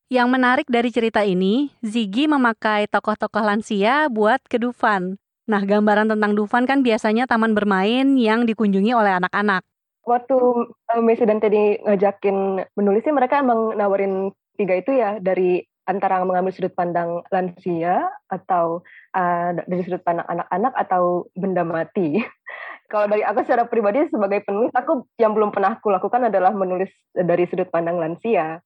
Yang 0.09 0.27
menarik 0.33 0.67
dari 0.67 0.89
cerita 0.89 1.21
ini, 1.21 1.69
Ziggy 1.85 2.25
memakai 2.25 2.89
tokoh-tokoh 2.89 3.45
lansia 3.45 4.09
buat 4.09 4.41
ke 4.49 4.57
Dufan. 4.57 5.21
Nah, 5.45 5.61
gambaran 5.61 6.09
tentang 6.09 6.33
Dufan 6.33 6.65
kan 6.65 6.81
biasanya 6.81 7.29
taman 7.29 7.53
bermain 7.53 8.17
yang 8.17 8.49
dikunjungi 8.49 8.89
oleh 8.93 9.21
anak-anak 9.21 9.61
waktu 10.09 10.37
uh, 10.65 11.01
Messi 11.05 11.29
dan 11.29 11.37
Teddy 11.37 11.85
ngajakin 11.85 12.65
menulis 12.73 13.05
sih 13.05 13.13
mereka 13.13 13.45
emang 13.45 13.77
nawarin 13.77 14.33
tiga 14.57 14.73
itu 14.73 14.97
ya 14.97 15.21
dari 15.21 15.61
antara 15.85 16.21
mengambil 16.25 16.53
sudut 16.53 16.73
pandang 16.73 17.21
lansia 17.29 18.09
atau 18.29 18.81
uh, 19.13 19.49
dari 19.65 19.81
sudut 19.85 20.01
pandang 20.01 20.25
anak-anak 20.25 20.73
atau 20.73 21.29
benda 21.37 21.61
mati. 21.61 22.17
kalau 22.91 23.05
dari 23.05 23.21
aku 23.21 23.45
secara 23.45 23.69
pribadi 23.69 24.09
sebagai 24.09 24.41
penulis 24.41 24.73
aku 24.73 25.05
yang 25.21 25.37
belum 25.37 25.53
pernah 25.53 25.77
aku 25.77 25.93
lakukan 25.93 26.29
adalah 26.29 26.49
menulis 26.53 26.89
dari 27.13 27.45
sudut 27.45 27.69
pandang 27.69 28.01
lansia 28.01 28.61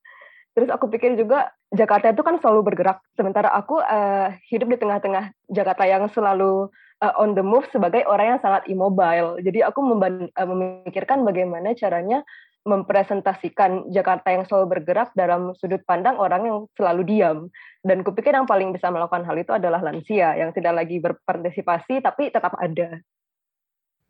terus 0.54 0.70
aku 0.70 0.86
pikir 0.90 1.18
juga 1.18 1.50
Jakarta 1.74 2.14
itu 2.14 2.22
kan 2.22 2.38
selalu 2.38 2.72
bergerak 2.72 3.02
sementara 3.18 3.50
aku 3.50 3.82
uh, 3.82 4.30
hidup 4.48 4.70
di 4.70 4.78
tengah-tengah 4.78 5.34
Jakarta 5.50 5.84
yang 5.84 6.06
selalu 6.14 6.70
uh, 7.02 7.14
on 7.18 7.34
the 7.34 7.42
move 7.42 7.66
sebagai 7.74 8.06
orang 8.06 8.38
yang 8.38 8.40
sangat 8.40 8.62
immobile 8.70 9.38
jadi 9.42 9.66
aku 9.68 9.82
uh, 9.82 10.46
memikirkan 10.46 11.26
bagaimana 11.26 11.74
caranya 11.74 12.22
mempresentasikan 12.64 13.92
Jakarta 13.92 14.32
yang 14.32 14.48
selalu 14.48 14.80
bergerak 14.80 15.12
dalam 15.12 15.52
sudut 15.60 15.84
pandang 15.84 16.16
orang 16.16 16.48
yang 16.48 16.58
selalu 16.80 17.02
diam. 17.04 17.38
Dan 17.84 18.00
kupikir 18.00 18.32
yang 18.32 18.48
paling 18.48 18.72
bisa 18.72 18.88
melakukan 18.88 19.20
hal 19.28 19.36
itu 19.36 19.52
adalah 19.52 19.84
lansia 19.84 20.32
yang 20.32 20.50
tidak 20.56 20.72
lagi 20.72 20.96
berpartisipasi 20.96 22.00
tapi 22.00 22.32
tetap 22.32 22.56
ada. 22.56 23.04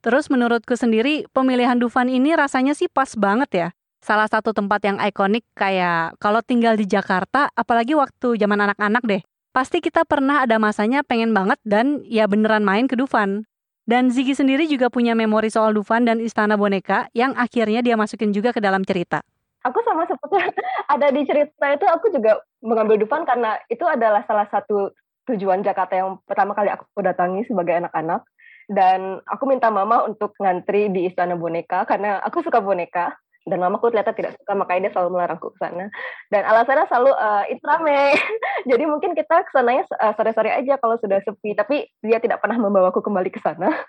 Terus 0.07 0.31
menurutku 0.31 0.79
sendiri 0.79 1.27
pemilihan 1.35 1.81
Dufan 1.81 2.07
ini 2.07 2.39
rasanya 2.39 2.79
sih 2.79 2.87
pas 2.87 3.19
banget 3.19 3.51
ya. 3.51 3.69
Salah 4.05 4.29
satu 4.29 4.53
tempat 4.53 4.85
yang 4.85 5.01
ikonik 5.01 5.49
kayak 5.57 6.21
kalau 6.21 6.45
tinggal 6.45 6.77
di 6.77 6.85
Jakarta, 6.85 7.49
apalagi 7.57 7.97
waktu 7.97 8.37
zaman 8.37 8.61
anak-anak 8.61 9.01
deh. 9.01 9.25
Pasti 9.49 9.81
kita 9.81 10.05
pernah 10.05 10.45
ada 10.45 10.61
masanya 10.61 11.01
pengen 11.01 11.33
banget 11.33 11.57
dan 11.65 12.05
ya 12.05 12.29
beneran 12.29 12.69
main 12.69 12.85
ke 12.85 13.01
Dufan. 13.01 13.49
Dan 13.89 14.13
Ziggy 14.13 14.37
sendiri 14.37 14.69
juga 14.69 14.93
punya 14.93 15.17
memori 15.17 15.49
soal 15.49 15.73
Dufan 15.73 16.05
dan 16.05 16.21
Istana 16.21 16.61
Boneka 16.61 17.09
yang 17.17 17.33
akhirnya 17.33 17.81
dia 17.81 17.97
masukin 17.97 18.29
juga 18.29 18.53
ke 18.53 18.61
dalam 18.61 18.85
cerita. 18.85 19.25
Aku 19.65 19.81
sama 19.89 20.05
seperti 20.05 20.37
ada 20.93 21.09
di 21.09 21.25
cerita 21.25 21.73
itu 21.73 21.89
aku 21.89 22.13
juga 22.13 22.45
mengambil 22.61 23.01
Dufan 23.01 23.25
karena 23.25 23.57
itu 23.73 23.89
adalah 23.89 24.21
salah 24.29 24.45
satu 24.53 24.93
tujuan 25.33 25.65
Jakarta 25.65 25.97
yang 25.97 26.21
pertama 26.29 26.53
kali 26.53 26.69
aku 26.69 27.01
datangi 27.01 27.49
sebagai 27.49 27.81
anak-anak 27.81 28.21
dan 28.69 29.25
aku 29.25 29.49
minta 29.49 29.73
mama 29.73 30.05
untuk 30.05 30.37
ngantri 30.37 30.93
di 30.93 31.09
Istana 31.09 31.41
Boneka 31.41 31.89
karena 31.89 32.21
aku 32.21 32.45
suka 32.45 32.61
boneka 32.61 33.17
dan 33.45 33.61
mamaku 33.61 33.93
ternyata 33.93 34.17
tidak 34.17 34.33
suka 34.41 34.57
makanya 34.57 34.89
dia 34.89 34.93
selalu 34.97 35.21
melarangku 35.21 35.53
ke 35.53 35.59
sana. 35.61 35.93
Dan 36.33 36.43
alasannya 36.49 36.89
selalu 36.89 37.13
uh, 37.13 37.45
itu 37.53 37.61
rame 37.65 38.17
jadi 38.71 38.85
mungkin 38.89 39.13
kita 39.13 39.45
ke 39.45 39.51
sananya 39.53 39.85
uh, 40.01 40.13
sore-sore 40.17 40.49
aja 40.49 40.81
kalau 40.81 40.97
sudah 40.97 41.21
sepi 41.21 41.53
tapi 41.53 41.85
dia 42.01 42.19
tidak 42.19 42.41
pernah 42.41 42.57
membawaku 42.57 43.05
kembali 43.05 43.29
ke 43.29 43.41
sana. 43.45 43.69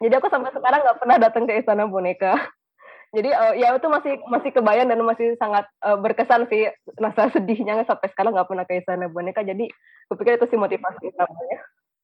Jadi 0.00 0.16
aku 0.16 0.32
sampai 0.32 0.52
sekarang 0.52 0.80
nggak 0.80 0.98
pernah 1.00 1.16
datang 1.20 1.44
ke 1.44 1.60
istana 1.60 1.84
boneka. 1.84 2.36
Jadi 3.16 3.28
uh, 3.34 3.52
ya 3.58 3.74
itu 3.74 3.88
masih 3.90 4.22
masih 4.30 4.50
kebayang 4.54 4.86
dan 4.86 5.02
masih 5.02 5.34
sangat 5.36 5.66
uh, 5.82 5.98
berkesan 5.98 6.46
sih 6.46 6.70
rasa 6.96 7.28
sedihnya. 7.34 7.82
Sampai 7.84 8.08
sekarang 8.14 8.32
nggak 8.32 8.48
pernah 8.48 8.64
ke 8.64 8.78
istana 8.78 9.10
boneka. 9.10 9.42
Jadi 9.42 9.66
aku 10.06 10.14
pikir 10.20 10.38
itu 10.38 10.46
sih 10.46 10.60
motivasi 10.60 11.10
utamanya 11.10 11.58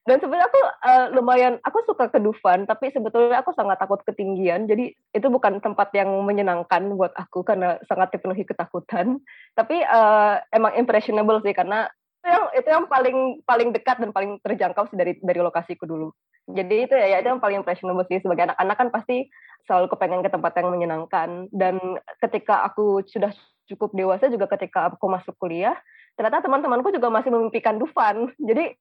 dan 0.07 0.23
sebenarnya 0.23 0.47
aku 0.47 0.61
uh, 0.63 1.05
lumayan 1.19 1.59
aku 1.67 1.83
suka 1.83 2.07
ke 2.07 2.23
Dufan 2.23 2.63
tapi 2.63 2.95
sebetulnya 2.95 3.43
aku 3.43 3.51
sangat 3.51 3.75
takut 3.75 3.99
ketinggian. 4.07 4.63
Jadi 4.63 4.95
itu 4.95 5.27
bukan 5.27 5.59
tempat 5.59 5.91
yang 5.91 6.07
menyenangkan 6.23 6.95
buat 6.95 7.11
aku 7.11 7.43
karena 7.43 7.75
sangat 7.91 8.15
dipenuhi 8.15 8.47
ketakutan. 8.47 9.19
Tapi 9.51 9.83
uh, 9.83 10.39
emang 10.55 10.79
impressionable 10.79 11.43
sih 11.43 11.51
karena 11.51 11.91
itu 12.23 12.27
yang 12.31 12.45
itu 12.55 12.67
yang 12.71 12.85
paling 12.87 13.17
paling 13.43 13.69
dekat 13.75 13.99
dan 13.99 14.15
paling 14.15 14.39
terjangkau 14.39 14.87
sih 14.87 14.95
dari 14.95 15.19
dari 15.19 15.43
lokasiku 15.43 15.83
dulu. 15.83 16.15
Jadi 16.47 16.87
itu 16.87 16.95
ya, 16.95 17.11
ya 17.11 17.17
itu 17.19 17.27
yang 17.27 17.43
paling 17.43 17.59
impressionable 17.59 18.07
sih. 18.07 18.23
Sebagai 18.23 18.47
anak-anak 18.47 18.75
kan 18.79 18.89
pasti 18.95 19.27
selalu 19.67 19.91
kepengen 19.91 20.23
ke 20.23 20.31
tempat 20.31 20.55
yang 20.55 20.71
menyenangkan. 20.71 21.51
Dan 21.51 21.83
ketika 22.23 22.63
aku 22.63 23.03
sudah 23.03 23.35
cukup 23.67 23.91
dewasa 23.91 24.31
juga 24.31 24.47
ketika 24.55 24.87
aku 24.87 25.11
masuk 25.11 25.35
kuliah 25.35 25.75
ternyata 26.17 26.41
teman-temanku 26.41 26.89
juga 26.89 27.13
masih 27.13 27.29
memimpikan 27.29 27.77
Dufan. 27.77 28.33
Jadi 28.41 28.73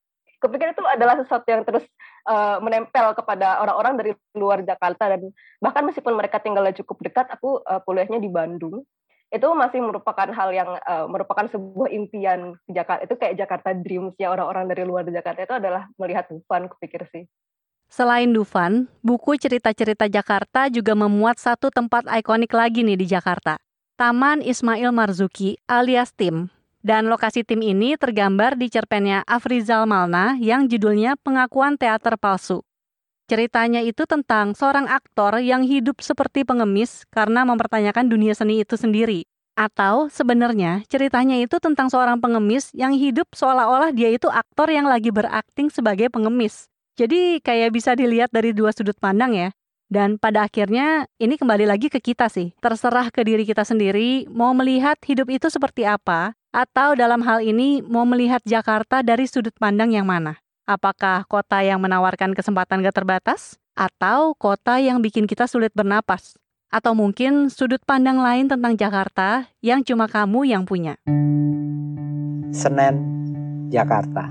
kupikir 0.47 0.71
itu 0.73 0.83
adalah 0.87 1.19
sesuatu 1.19 1.45
yang 1.51 1.67
terus 1.67 1.83
uh, 2.31 2.63
menempel 2.63 3.13
kepada 3.19 3.59
orang-orang 3.61 3.95
dari 3.99 4.11
luar 4.39 4.63
Jakarta 4.63 5.11
dan 5.11 5.35
bahkan 5.59 5.83
meskipun 5.83 6.15
mereka 6.15 6.39
tinggalnya 6.39 6.73
cukup 6.79 7.03
dekat, 7.03 7.27
aku 7.29 7.61
uh, 7.67 7.83
kuliahnya 7.83 8.23
di 8.23 8.31
Bandung 8.31 8.87
itu 9.27 9.49
masih 9.59 9.83
merupakan 9.83 10.31
hal 10.31 10.55
yang 10.55 10.79
uh, 10.87 11.11
merupakan 11.11 11.51
sebuah 11.51 11.91
impian 11.91 12.55
Jakarta 12.71 13.03
itu 13.03 13.15
kayak 13.19 13.35
Jakarta 13.35 13.75
Dreams 13.75 14.15
ya 14.23 14.31
orang-orang 14.31 14.71
dari 14.71 14.87
luar 14.87 15.03
Jakarta 15.03 15.43
itu 15.43 15.55
adalah 15.59 15.91
melihat 15.99 16.31
Dufan 16.31 16.71
kupikir 16.71 17.03
sih. 17.11 17.27
Selain 17.91 18.31
Dufan, 18.31 18.87
buku 19.03 19.39
cerita-cerita 19.39 20.07
Jakarta 20.11 20.71
juga 20.71 20.95
memuat 20.95 21.39
satu 21.43 21.71
tempat 21.71 22.07
ikonik 22.07 22.51
lagi 22.55 22.83
nih 22.83 22.99
di 22.99 23.07
Jakarta. 23.07 23.59
Taman 23.99 24.43
Ismail 24.43 24.91
Marzuki 24.95 25.59
alias 25.67 26.15
Tim 26.15 26.51
dan 26.85 27.09
lokasi 27.09 27.47
tim 27.47 27.63
ini 27.65 27.95
tergambar 27.95 28.59
di 28.59 28.73
cerpennya 28.73 29.23
Afrizal 29.25 29.85
Malna 29.85 30.37
yang 30.41 30.67
judulnya 30.67 31.17
Pengakuan 31.21 31.81
Teater 31.81 32.17
Palsu. 32.21 32.65
Ceritanya 33.27 33.83
itu 33.83 34.07
tentang 34.07 34.55
seorang 34.55 34.87
aktor 34.87 35.43
yang 35.43 35.67
hidup 35.67 35.99
seperti 35.99 36.47
pengemis 36.47 37.03
karena 37.11 37.43
mempertanyakan 37.43 38.07
dunia 38.07 38.39
seni 38.39 38.63
itu 38.63 38.79
sendiri. 38.79 39.27
Atau 39.59 40.13
sebenarnya 40.13 40.87
ceritanya 40.87 41.35
itu 41.41 41.59
tentang 41.59 41.91
seorang 41.91 42.23
pengemis 42.23 42.71
yang 42.77 42.95
hidup 42.95 43.27
seolah-olah 43.35 43.91
dia 43.91 44.15
itu 44.15 44.31
aktor 44.31 44.71
yang 44.71 44.87
lagi 44.87 45.11
berakting 45.11 45.73
sebagai 45.75 46.07
pengemis. 46.13 46.71
Jadi 46.95 47.43
kayak 47.43 47.75
bisa 47.75 47.99
dilihat 47.99 48.31
dari 48.31 48.55
dua 48.55 48.71
sudut 48.71 48.95
pandang 49.01 49.35
ya. 49.35 49.49
Dan 49.87 50.19
pada 50.19 50.51
akhirnya 50.51 51.07
ini 51.23 51.39
kembali 51.39 51.63
lagi 51.63 51.87
ke 51.87 52.03
kita 52.03 52.27
sih. 52.27 52.51
Terserah 52.59 53.15
ke 53.15 53.23
diri 53.23 53.47
kita 53.47 53.63
sendiri 53.63 54.27
mau 54.27 54.51
melihat 54.51 54.99
hidup 55.07 55.31
itu 55.31 55.47
seperti 55.47 55.87
apa 55.87 56.35
atau 56.51 56.99
dalam 56.99 57.23
hal 57.23 57.39
ini 57.39 57.85
mau 57.87 58.03
melihat 58.03 58.43
Jakarta 58.43 59.07
dari 59.07 59.31
sudut 59.31 59.55
pandang 59.55 59.95
yang 59.95 60.09
mana? 60.09 60.43
Apakah 60.67 61.23
kota 61.31 61.63
yang 61.63 61.79
menawarkan 61.79 62.35
kesempatan 62.35 62.83
gak 62.83 62.99
terbatas? 62.99 63.55
Atau 63.79 64.35
kota 64.35 64.83
yang 64.83 64.99
bikin 64.99 65.31
kita 65.31 65.47
sulit 65.47 65.71
bernapas? 65.71 66.35
Atau 66.67 66.99
mungkin 66.99 67.47
sudut 67.47 67.79
pandang 67.87 68.19
lain 68.19 68.51
tentang 68.51 68.75
Jakarta 68.75 69.47
yang 69.63 69.87
cuma 69.87 70.11
kamu 70.11 70.51
yang 70.51 70.67
punya? 70.67 70.99
Senen, 72.51 72.99
Jakarta. 73.71 74.27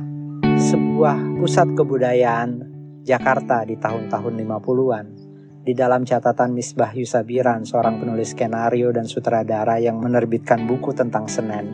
Sebuah 0.59 1.39
pusat 1.39 1.71
kebudayaan 1.77 2.67
Jakarta 3.07 3.63
di 3.63 3.79
tahun-tahun 3.79 4.33
50-an. 4.35 5.24
Di 5.65 5.73
dalam 5.73 6.05
catatan 6.05 6.53
Misbah 6.53 6.93
Yusabiran, 6.93 7.65
seorang 7.65 7.97
penulis 7.97 8.37
skenario 8.37 8.93
dan 8.93 9.09
sutradara 9.09 9.81
yang 9.81 9.97
menerbitkan 9.97 10.69
buku 10.69 10.93
tentang 10.93 11.25
Senen, 11.25 11.65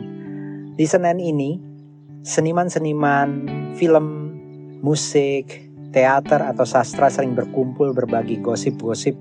di 0.72 0.88
Senen 0.88 1.20
ini, 1.20 1.60
seniman-seniman 2.24 3.28
film, 3.76 4.06
musik, 4.80 5.68
teater 5.92 6.40
atau 6.40 6.64
sastra 6.64 7.12
sering 7.12 7.36
berkumpul 7.36 7.92
berbagi 7.92 8.40
gosip-gosip 8.40 9.12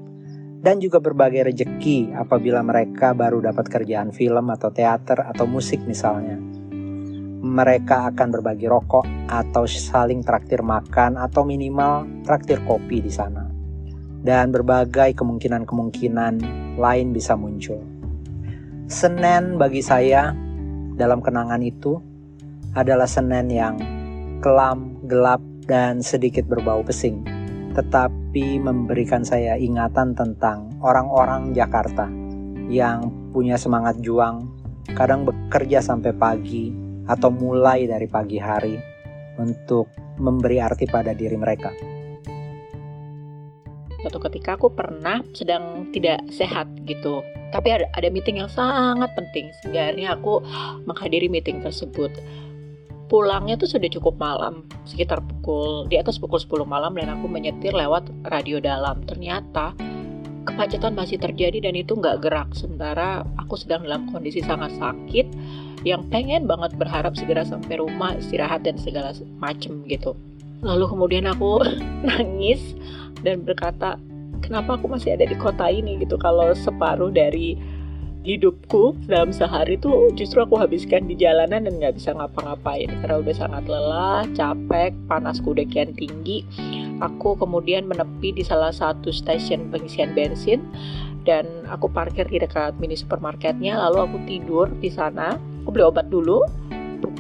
dan 0.63 0.79
juga 0.79 1.03
berbagai 1.03 1.51
rejeki 1.51 2.15
apabila 2.15 2.63
mereka 2.63 3.11
baru 3.11 3.43
dapat 3.43 3.67
kerjaan 3.67 4.15
film 4.15 4.47
atau 4.55 4.71
teater 4.71 5.19
atau 5.27 5.43
musik 5.43 5.83
misalnya. 5.83 6.39
Mereka 7.43 8.15
akan 8.15 8.27
berbagi 8.39 8.71
rokok 8.71 9.03
atau 9.27 9.67
saling 9.67 10.23
traktir 10.23 10.63
makan 10.63 11.19
atau 11.19 11.43
minimal 11.43 12.23
traktir 12.23 12.63
kopi 12.63 13.03
di 13.03 13.11
sana. 13.11 13.50
Dan 14.21 14.53
berbagai 14.53 15.17
kemungkinan-kemungkinan 15.17 16.33
lain 16.77 17.07
bisa 17.09 17.33
muncul. 17.33 17.81
Senen 18.85 19.57
bagi 19.57 19.81
saya 19.81 20.35
dalam 20.99 21.23
kenangan 21.25 21.63
itu 21.63 21.97
adalah 22.77 23.09
Senen 23.09 23.49
yang 23.49 23.81
kelam, 24.45 24.97
gelap, 25.09 25.41
dan 25.69 26.03
sedikit 26.03 26.43
berbau 26.49 26.83
pesing, 26.83 27.23
tetapi 27.77 28.59
memberikan 28.59 29.23
saya 29.23 29.55
ingatan 29.55 30.17
tentang 30.17 30.73
orang-orang 30.81 31.53
Jakarta 31.55 32.09
yang 32.67 33.07
punya 33.31 33.55
semangat 33.55 34.01
juang, 34.03 34.49
kadang 34.97 35.23
bekerja 35.23 35.79
sampai 35.79 36.11
pagi 36.11 36.73
atau 37.07 37.31
mulai 37.31 37.87
dari 37.87 38.07
pagi 38.09 38.35
hari 38.41 38.75
untuk 39.39 39.87
memberi 40.19 40.59
arti 40.59 40.85
pada 40.89 41.15
diri 41.15 41.37
mereka. 41.39 41.90
Suatu 44.01 44.17
ketika 44.29 44.57
aku 44.57 44.73
pernah 44.73 45.21
sedang 45.37 45.93
tidak 45.93 46.25
sehat 46.33 46.65
gitu. 46.89 47.21
Tapi 47.53 47.67
ada, 47.69 47.85
ada 47.93 48.07
meeting 48.09 48.41
yang 48.41 48.49
sangat 48.49 49.13
penting 49.13 49.53
sehingga 49.61 49.91
akhirnya 49.91 50.17
aku 50.17 50.41
menghadiri 50.89 51.29
meeting 51.29 51.61
tersebut. 51.61 52.09
Pulangnya 53.11 53.59
tuh 53.59 53.67
sudah 53.67 53.91
cukup 53.91 54.15
malam 54.17 54.65
sekitar 54.87 55.19
pukul 55.19 55.85
di 55.91 55.99
atas 55.99 56.15
pukul 56.15 56.39
10 56.39 56.63
malam 56.63 56.95
dan 56.95 57.11
aku 57.11 57.27
menyetir 57.27 57.75
lewat 57.75 58.07
radio 58.31 58.57
dalam. 58.63 59.03
Ternyata 59.03 59.75
kemacetan 60.47 60.97
masih 60.97 61.21
terjadi 61.21 61.69
dan 61.69 61.77
itu 61.77 61.93
nggak 61.93 62.25
gerak 62.25 62.49
sementara 62.57 63.21
aku 63.37 63.59
sedang 63.59 63.85
dalam 63.85 64.09
kondisi 64.09 64.41
sangat 64.41 64.73
sakit 64.81 65.27
yang 65.85 66.07
pengen 66.09 66.49
banget 66.49 66.73
berharap 66.77 67.13
segera 67.13 67.45
sampai 67.45 67.77
rumah 67.77 68.17
istirahat 68.17 68.65
dan 68.65 68.77
segala 68.77 69.13
macem 69.37 69.85
gitu. 69.85 70.13
Lalu 70.61 70.85
kemudian 70.93 71.25
aku 71.25 71.65
nangis 72.07 72.61
dan 73.21 73.45
berkata 73.45 73.97
kenapa 74.41 74.75
aku 74.77 74.89
masih 74.91 75.15
ada 75.15 75.25
di 75.25 75.37
kota 75.37 75.69
ini? 75.69 76.01
Gitu 76.01 76.17
kalau 76.17 76.51
separuh 76.57 77.13
dari 77.13 77.57
hidupku 78.21 78.93
dalam 79.09 79.33
sehari 79.33 79.81
tuh 79.81 80.13
justru 80.13 80.45
aku 80.45 80.53
habiskan 80.53 81.09
di 81.09 81.17
jalanan 81.17 81.65
dan 81.65 81.73
nggak 81.81 81.97
bisa 81.97 82.13
ngapa-ngapain. 82.13 82.89
Karena 83.01 83.15
udah 83.17 83.35
sangat 83.35 83.63
lelah, 83.65 84.21
capek, 84.37 84.93
panasku 85.09 85.53
udah 85.57 85.65
kian 85.65 85.93
tinggi. 85.97 86.45
Aku 87.01 87.33
kemudian 87.37 87.89
menepi 87.89 88.29
di 88.33 88.45
salah 88.45 88.69
satu 88.69 89.09
stasiun 89.09 89.73
pengisian 89.73 90.13
bensin 90.13 90.61
dan 91.25 91.49
aku 91.69 91.89
parkir 91.89 92.29
di 92.29 92.37
dekat 92.37 92.77
mini 92.77 92.93
supermarketnya. 92.93 93.77
Lalu 93.89 93.97
aku 94.05 94.17
tidur 94.29 94.67
di 94.77 94.89
sana. 94.93 95.37
Aku 95.65 95.73
beli 95.73 95.85
obat 95.85 96.09
dulu 96.09 96.45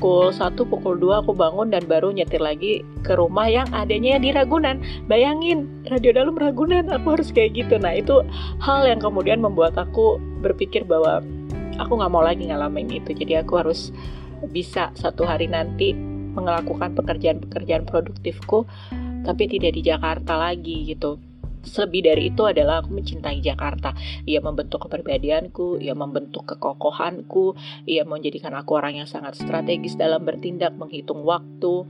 pukul 0.01 0.33
1, 0.33 0.57
pukul 0.57 0.97
2 0.97 1.21
aku 1.21 1.37
bangun 1.37 1.69
dan 1.69 1.85
baru 1.85 2.09
nyetir 2.09 2.41
lagi 2.41 2.81
ke 3.05 3.13
rumah 3.13 3.45
yang 3.45 3.69
adanya 3.69 4.17
di 4.17 4.33
Ragunan. 4.33 4.81
Bayangin, 5.05 5.69
Radio 5.93 6.09
Dalam 6.09 6.33
Ragunan, 6.33 6.89
aku 6.89 7.13
harus 7.13 7.29
kayak 7.29 7.53
gitu. 7.53 7.77
Nah 7.77 7.93
itu 7.93 8.25
hal 8.65 8.89
yang 8.89 8.97
kemudian 8.97 9.45
membuat 9.45 9.77
aku 9.77 10.17
berpikir 10.41 10.89
bahwa 10.89 11.21
aku 11.77 12.01
nggak 12.01 12.09
mau 12.09 12.25
lagi 12.25 12.49
ngalamin 12.49 12.89
itu. 12.89 13.13
Jadi 13.13 13.45
aku 13.45 13.61
harus 13.61 13.93
bisa 14.49 14.89
satu 14.97 15.21
hari 15.21 15.45
nanti 15.45 15.93
melakukan 16.33 16.97
pekerjaan-pekerjaan 16.97 17.85
produktifku, 17.85 18.65
tapi 19.21 19.45
tidak 19.45 19.77
di 19.77 19.85
Jakarta 19.85 20.33
lagi 20.33 20.97
gitu 20.97 21.30
Selebih 21.61 22.01
dari 22.01 22.33
itu 22.33 22.41
adalah 22.41 22.81
aku 22.81 22.89
mencintai 22.97 23.37
Jakarta. 23.37 23.93
Ia 24.25 24.41
membentuk 24.41 24.89
kepribadianku, 24.89 25.77
ia 25.77 25.93
membentuk 25.93 26.49
kekokohanku, 26.49 27.53
ia 27.85 28.01
menjadikan 28.01 28.57
aku 28.57 28.81
orang 28.81 28.97
yang 28.97 29.09
sangat 29.09 29.37
strategis 29.37 29.93
dalam 29.93 30.25
bertindak, 30.25 30.73
menghitung 30.73 31.21
waktu. 31.21 31.85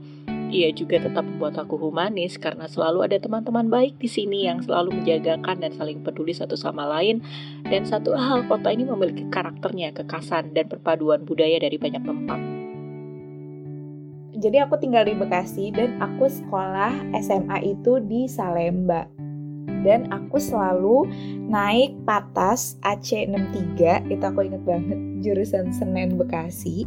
Ia 0.52 0.68
juga 0.76 1.00
tetap 1.00 1.24
membuat 1.24 1.56
aku 1.56 1.80
humanis 1.80 2.36
karena 2.36 2.68
selalu 2.68 3.08
ada 3.08 3.16
teman-teman 3.16 3.72
baik 3.72 3.96
di 3.96 4.04
sini 4.04 4.44
yang 4.44 4.60
selalu 4.60 5.00
menjagakan 5.00 5.64
dan 5.64 5.72
saling 5.72 6.04
peduli 6.04 6.36
satu 6.36 6.52
sama 6.60 6.84
lain. 6.84 7.24
Dan 7.64 7.88
satu 7.88 8.12
hal, 8.12 8.44
kota 8.44 8.68
ini 8.68 8.84
memiliki 8.84 9.24
karakternya, 9.32 9.96
kekasan, 9.96 10.52
dan 10.52 10.68
perpaduan 10.68 11.24
budaya 11.24 11.56
dari 11.56 11.80
banyak 11.80 12.04
tempat. 12.04 12.40
Jadi 14.36 14.58
aku 14.60 14.76
tinggal 14.76 15.08
di 15.08 15.16
Bekasi 15.16 15.72
dan 15.72 15.96
aku 16.02 16.28
sekolah 16.28 17.16
SMA 17.16 17.62
itu 17.64 18.02
di 18.04 18.28
Salemba 18.28 19.21
dan 19.82 20.10
aku 20.14 20.38
selalu 20.38 21.10
naik 21.50 21.94
patas 22.06 22.78
AC63 22.86 24.06
itu 24.08 24.22
aku 24.22 24.46
inget 24.46 24.62
banget 24.62 24.98
jurusan 25.22 25.74
Senen 25.74 26.14
Bekasi. 26.18 26.86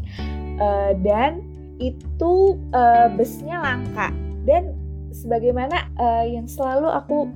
Uh, 0.56 0.96
dan 1.04 1.44
itu 1.84 2.56
uh, 2.72 3.12
busnya 3.12 3.60
langka. 3.60 4.16
Dan 4.48 4.76
sebagaimana 5.12 5.92
uh, 6.00 6.24
yang 6.24 6.48
selalu 6.48 6.88
aku 6.88 7.28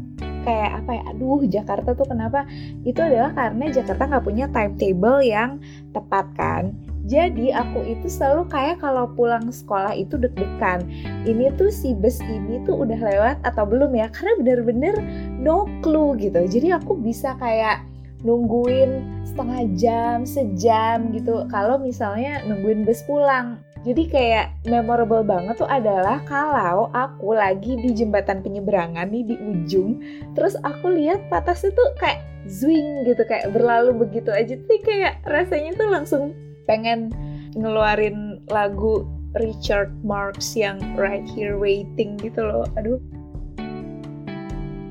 kayak 0.48 0.80
apa 0.84 0.92
ya 0.96 1.04
aduh 1.12 1.44
Jakarta 1.44 1.92
tuh 1.92 2.08
kenapa? 2.08 2.48
Itu 2.88 3.04
adalah 3.04 3.36
karena 3.36 3.68
Jakarta 3.68 4.08
nggak 4.08 4.26
punya 4.26 4.46
timetable 4.48 5.20
yang 5.20 5.60
tepat 5.92 6.26
kan 6.40 6.72
jadi 7.10 7.58
aku 7.58 7.82
itu 7.90 8.06
selalu 8.06 8.46
kayak 8.54 8.78
kalau 8.86 9.10
pulang 9.18 9.50
sekolah 9.50 9.98
itu 9.98 10.14
deg-degan. 10.14 10.86
Ini 11.26 11.50
tuh 11.58 11.74
si 11.74 11.98
bus 11.98 12.22
ini 12.22 12.62
tuh 12.70 12.86
udah 12.86 13.02
lewat 13.02 13.42
atau 13.42 13.66
belum 13.66 13.98
ya? 13.98 14.14
Karena 14.14 14.38
bener-bener 14.38 14.96
no 15.42 15.66
clue 15.82 16.14
gitu. 16.22 16.46
Jadi 16.46 16.70
aku 16.70 16.94
bisa 17.02 17.34
kayak 17.42 17.82
nungguin 18.22 19.26
setengah 19.26 19.62
jam, 19.74 20.18
sejam 20.22 21.10
gitu. 21.10 21.50
Kalau 21.50 21.82
misalnya 21.82 22.46
nungguin 22.46 22.86
bus 22.86 23.02
pulang. 23.10 23.58
Jadi 23.88 24.12
kayak 24.12 24.60
memorable 24.68 25.24
banget 25.24 25.56
tuh 25.56 25.70
adalah 25.72 26.20
kalau 26.28 26.92
aku 26.92 27.32
lagi 27.32 27.80
di 27.80 27.96
jembatan 27.96 28.44
penyeberangan 28.44 29.08
nih 29.08 29.24
di 29.24 29.36
ujung, 29.40 30.04
terus 30.36 30.60
aku 30.68 30.92
lihat 30.92 31.32
patasnya 31.32 31.72
tuh 31.72 31.96
kayak 31.96 32.20
zwing 32.44 33.08
gitu 33.08 33.24
kayak 33.24 33.56
berlalu 33.56 34.04
begitu 34.04 34.36
aja 34.36 34.60
tuh 34.60 34.84
kayak 34.84 35.24
rasanya 35.24 35.72
tuh 35.80 35.88
langsung 35.88 36.36
pengen 36.70 37.10
ngeluarin 37.58 38.38
lagu 38.54 39.10
Richard 39.42 39.90
Marx 40.06 40.54
yang 40.54 40.78
Right 40.94 41.26
Here 41.26 41.58
Waiting 41.58 42.22
gitu 42.22 42.46
loh. 42.46 42.70
Aduh. 42.78 43.02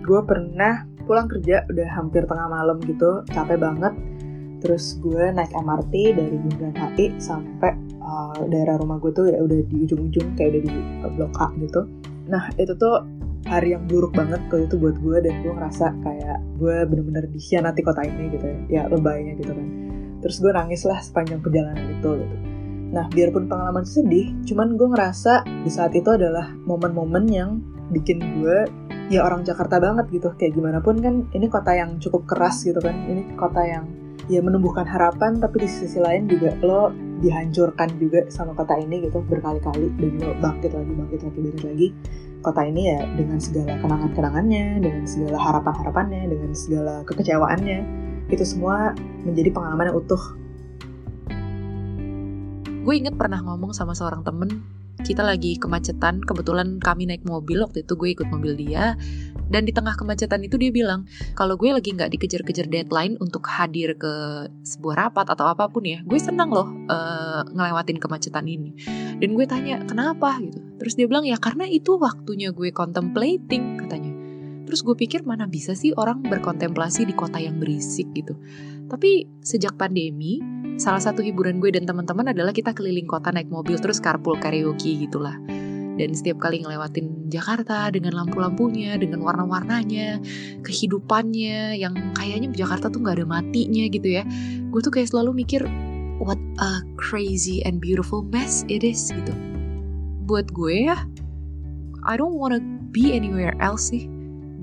Gue 0.03 0.21
pernah 0.27 0.83
pulang 1.07 1.31
kerja 1.31 1.63
udah 1.71 1.89
hampir 1.95 2.27
tengah 2.27 2.51
malam 2.51 2.83
gitu, 2.83 3.23
capek 3.31 3.63
banget. 3.63 3.95
Terus 4.59 4.99
gue 4.99 5.31
naik 5.31 5.55
MRT 5.55 5.95
dari 6.19 6.35
Bundaran 6.35 6.75
HI 6.75 7.15
sampai 7.23 7.79
uh, 8.03 8.43
daerah 8.51 8.75
rumah 8.83 8.99
gue 8.99 9.15
tuh 9.15 9.31
ya 9.31 9.39
udah 9.39 9.63
di 9.63 9.87
ujung-ujung 9.87 10.35
kayak 10.35 10.59
udah 10.59 10.63
di 10.67 10.73
Blok 11.15 11.35
A 11.39 11.55
gitu. 11.63 11.87
Nah 12.27 12.51
itu 12.59 12.75
tuh 12.75 13.07
hari 13.47 13.73
yang 13.79 13.87
buruk 13.87 14.13
banget 14.19 14.43
kalau 14.51 14.67
itu 14.67 14.75
buat 14.75 14.99
gue 14.99 15.19
dan 15.23 15.35
gue 15.47 15.53
ngerasa 15.55 15.95
kayak 16.03 16.39
gue 16.59 16.77
bener-bener 16.91 17.25
dikhianati 17.31 17.81
kota 17.87 18.03
ini 18.03 18.35
gitu 18.35 18.45
ya, 18.45 18.59
ya 18.67 18.83
lebaynya 18.91 19.39
gitu 19.39 19.55
kan 19.55 19.88
terus 20.21 20.43
gue 20.43 20.51
nangis 20.51 20.83
lah 20.87 20.99
sepanjang 20.99 21.43
perjalanan 21.43 21.87
itu 21.99 22.11
gitu. 22.23 22.37
Nah 22.89 23.05
biarpun 23.13 23.47
pengalaman 23.47 23.85
sedih 23.85 24.33
cuman 24.49 24.75
gue 24.81 24.89
ngerasa 24.91 25.45
di 25.45 25.71
saat 25.71 25.93
itu 25.93 26.09
adalah 26.09 26.49
momen-momen 26.65 27.25
yang 27.29 27.51
bikin 27.93 28.21
gue 28.41 28.65
ya 29.13 29.25
orang 29.25 29.45
Jakarta 29.45 29.81
banget 29.81 30.09
gitu. 30.13 30.33
Kayak 30.37 30.53
gimana 30.57 30.79
pun 30.81 31.01
kan 31.01 31.15
ini 31.37 31.47
kota 31.49 31.73
yang 31.77 32.01
cukup 32.01 32.25
keras 32.29 32.65
gitu 32.65 32.81
kan. 32.81 32.97
Ini 33.09 33.37
kota 33.37 33.61
yang 33.65 33.85
ya 34.29 34.45
menumbuhkan 34.45 34.85
harapan 34.85 35.41
tapi 35.41 35.65
di 35.65 35.69
sisi 35.69 35.97
lain 35.97 36.29
juga 36.29 36.53
lo 36.61 36.93
dihancurkan 37.19 37.97
juga 37.97 38.29
sama 38.33 38.57
kota 38.57 38.77
ini 38.81 39.05
gitu. 39.05 39.21
Berkali-kali 39.25 39.93
dan 40.01 40.13
lo 40.21 40.33
bangkit 40.41 40.73
lagi 40.73 40.93
bangkit 40.93 41.21
lagi 41.29 41.39
bangkit 41.45 41.65
lagi. 41.65 41.89
Kota 42.39 42.63
ini 42.63 42.87
ya 42.87 43.03
dengan 43.19 43.43
segala 43.43 43.75
kenangan-kenangannya 43.83 44.79
dengan 44.79 45.05
segala 45.11 45.43
harapan-harapannya 45.43 46.23
dengan 46.31 46.55
segala 46.55 47.03
kekecewaannya 47.03 48.08
itu 48.29 48.45
semua 48.45 48.93
menjadi 49.25 49.51
pengalaman 49.53 49.93
yang 49.93 49.99
utuh. 49.99 50.23
Gue 52.85 52.95
inget 52.97 53.21
pernah 53.21 53.45
ngomong 53.45 53.77
sama 53.77 53.93
seorang 53.93 54.25
temen, 54.25 54.65
kita 55.05 55.21
lagi 55.21 55.61
kemacetan, 55.61 56.25
kebetulan 56.25 56.81
kami 56.81 57.05
naik 57.05 57.21
mobil, 57.29 57.61
waktu 57.61 57.85
itu 57.85 57.93
gue 58.01 58.17
ikut 58.17 58.29
mobil 58.33 58.57
dia, 58.57 58.97
dan 59.53 59.69
di 59.69 59.73
tengah 59.77 59.93
kemacetan 59.93 60.41
itu 60.41 60.57
dia 60.57 60.73
bilang, 60.73 61.05
kalau 61.37 61.61
gue 61.61 61.69
lagi 61.69 61.93
nggak 61.93 62.09
dikejar-kejar 62.17 62.69
deadline 62.69 63.21
untuk 63.21 63.45
hadir 63.45 63.93
ke 63.97 64.13
sebuah 64.65 65.09
rapat 65.09 65.29
atau 65.33 65.49
apa 65.49 65.69
pun 65.69 65.85
ya, 65.85 66.01
gue 66.01 66.17
senang 66.17 66.49
loh 66.49 66.69
uh, 66.89 67.45
ngelewatin 67.45 68.01
kemacetan 68.01 68.49
ini. 68.49 68.73
Dan 69.21 69.37
gue 69.37 69.45
tanya, 69.45 69.85
kenapa 69.85 70.41
gitu? 70.41 70.57
Terus 70.81 70.97
dia 70.97 71.07
bilang, 71.07 71.29
ya 71.29 71.37
karena 71.37 71.69
itu 71.69 71.97
waktunya 72.01 72.57
gue 72.57 72.73
contemplating, 72.73 73.85
katanya 73.85 74.28
Terus 74.69 74.85
gue 74.85 74.93
pikir 74.93 75.25
mana 75.25 75.49
bisa 75.49 75.73
sih 75.73 75.97
orang 75.97 76.21
berkontemplasi 76.29 77.09
di 77.09 77.17
kota 77.17 77.41
yang 77.41 77.57
berisik 77.57 78.05
gitu. 78.13 78.37
Tapi 78.93 79.25
sejak 79.41 79.81
pandemi, 79.81 80.45
salah 80.77 81.01
satu 81.01 81.25
hiburan 81.25 81.57
gue 81.57 81.73
dan 81.73 81.89
teman-teman 81.89 82.37
adalah 82.37 82.53
kita 82.53 82.77
keliling 82.77 83.09
kota 83.09 83.33
naik 83.33 83.49
mobil 83.49 83.81
terus 83.81 83.97
carpool 83.97 84.37
karaoke 84.37 85.09
gitulah. 85.09 85.41
Dan 85.97 86.13
setiap 86.13 86.37
kali 86.37 86.61
ngelewatin 86.61 87.33
Jakarta 87.33 87.89
dengan 87.89 88.13
lampu-lampunya, 88.13 89.01
dengan 89.01 89.25
warna-warnanya, 89.25 90.21
kehidupannya 90.61 91.81
yang 91.81 91.97
kayaknya 92.13 92.53
Jakarta 92.53 92.93
tuh 92.93 93.01
gak 93.01 93.25
ada 93.25 93.25
matinya 93.25 93.89
gitu 93.89 94.21
ya. 94.21 94.23
Gue 94.69 94.85
tuh 94.85 94.93
kayak 94.93 95.09
selalu 95.09 95.49
mikir, 95.49 95.65
what 96.21 96.37
a 96.61 96.85
crazy 97.01 97.65
and 97.65 97.81
beautiful 97.81 98.21
mess 98.21 98.69
it 98.69 98.85
is 98.85 99.09
gitu. 99.09 99.33
Buat 100.29 100.53
gue 100.53 100.93
ya, 100.93 101.09
I 102.05 102.21
don't 102.21 102.37
wanna 102.37 102.61
be 102.93 103.17
anywhere 103.17 103.57
else 103.65 103.89
sih 103.89 104.18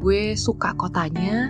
gue 0.06 0.38
suka 0.38 0.78
kotanya, 0.78 1.50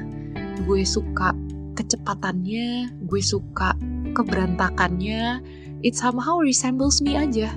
gue 0.63 0.88
suka 0.88 1.36
kecepatannya, 1.76 2.88
gue 3.04 3.20
suka 3.20 3.76
keberantakannya. 4.15 5.44
It 5.84 6.00
somehow 6.00 6.39
resembles 6.39 7.04
me 7.04 7.20
aja. 7.20 7.52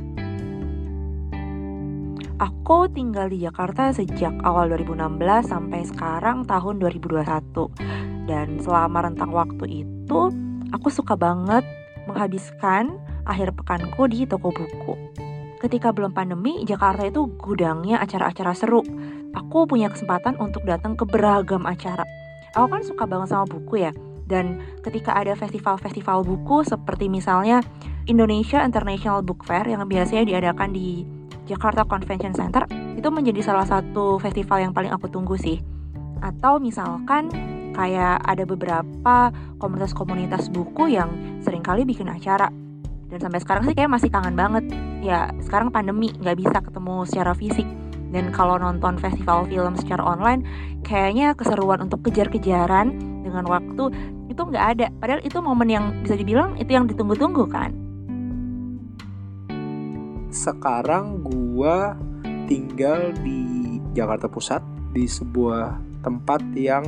Aku 2.43 2.91
tinggal 2.91 3.31
di 3.31 3.47
Jakarta 3.47 3.95
sejak 3.95 4.43
awal 4.43 4.75
2016 4.75 5.47
sampai 5.47 5.87
sekarang 5.87 6.43
tahun 6.51 6.83
2021. 6.83 8.27
Dan 8.27 8.59
selama 8.59 9.07
rentang 9.07 9.31
waktu 9.31 9.87
itu, 9.87 10.21
aku 10.75 10.89
suka 10.91 11.15
banget 11.15 11.63
menghabiskan 12.11 12.99
akhir 13.23 13.55
pekanku 13.55 14.11
di 14.11 14.27
toko 14.27 14.51
buku. 14.51 14.99
Ketika 15.59 15.91
belum 15.91 16.15
pandemi, 16.15 16.63
Jakarta 16.63 17.03
itu 17.03 17.27
gudangnya 17.35 17.99
acara-acara 17.99 18.55
seru 18.55 18.87
aku 19.35 19.69
punya 19.69 19.91
kesempatan 19.93 20.39
untuk 20.41 20.65
datang 20.65 20.99
ke 20.99 21.05
beragam 21.05 21.67
acara. 21.69 22.05
Aku 22.57 22.67
kan 22.71 22.83
suka 22.83 23.05
banget 23.05 23.31
sama 23.31 23.45
buku 23.47 23.85
ya. 23.87 23.93
Dan 24.29 24.61
ketika 24.85 25.17
ada 25.17 25.33
festival-festival 25.33 26.21
buku 26.27 26.61
seperti 26.67 27.09
misalnya 27.09 27.65
Indonesia 28.05 28.61
International 28.61 29.25
Book 29.25 29.45
Fair 29.45 29.65
yang 29.65 29.85
biasanya 29.89 30.29
diadakan 30.29 30.73
di 30.77 31.05
Jakarta 31.49 31.89
Convention 31.89 32.37
Center, 32.37 32.69
itu 32.97 33.09
menjadi 33.09 33.41
salah 33.41 33.65
satu 33.65 34.21
festival 34.21 34.69
yang 34.69 34.73
paling 34.77 34.93
aku 34.93 35.09
tunggu 35.09 35.41
sih. 35.41 35.65
Atau 36.21 36.61
misalkan 36.61 37.33
kayak 37.73 38.21
ada 38.21 38.45
beberapa 38.45 39.33
komunitas-komunitas 39.57 40.53
buku 40.53 40.93
yang 40.93 41.41
sering 41.41 41.65
kali 41.65 41.89
bikin 41.89 42.13
acara. 42.13 42.53
Dan 43.09 43.19
sampai 43.25 43.41
sekarang 43.41 43.65
sih 43.65 43.73
kayak 43.73 43.89
masih 43.89 44.13
kangen 44.13 44.37
banget. 44.37 44.69
Ya 44.99 45.31
sekarang 45.43 45.71
pandemi 45.71 46.11
nggak 46.19 46.37
bisa 46.39 46.59
ketemu 46.59 47.07
secara 47.07 47.33
fisik 47.35 47.67
dan 48.09 48.33
kalau 48.33 48.57
nonton 48.57 48.97
festival 48.97 49.45
film 49.45 49.77
secara 49.77 50.01
online, 50.01 50.45
kayaknya 50.81 51.37
keseruan 51.37 51.85
untuk 51.85 52.01
kejar-kejaran 52.09 52.97
dengan 53.21 53.45
waktu 53.45 53.93
itu 54.33 54.41
nggak 54.41 54.67
ada. 54.77 54.87
Padahal 54.97 55.21
itu 55.21 55.39
momen 55.45 55.69
yang 55.69 55.85
bisa 56.01 56.17
dibilang 56.17 56.57
itu 56.57 56.73
yang 56.73 56.89
ditunggu-tunggu 56.89 57.45
kan. 57.53 57.77
Sekarang 60.33 61.21
gua 61.21 61.97
tinggal 62.49 63.13
di 63.21 63.77
Jakarta 63.93 64.29
Pusat 64.29 64.65
di 64.97 65.05
sebuah 65.05 65.77
tempat 66.01 66.41
yang 66.57 66.85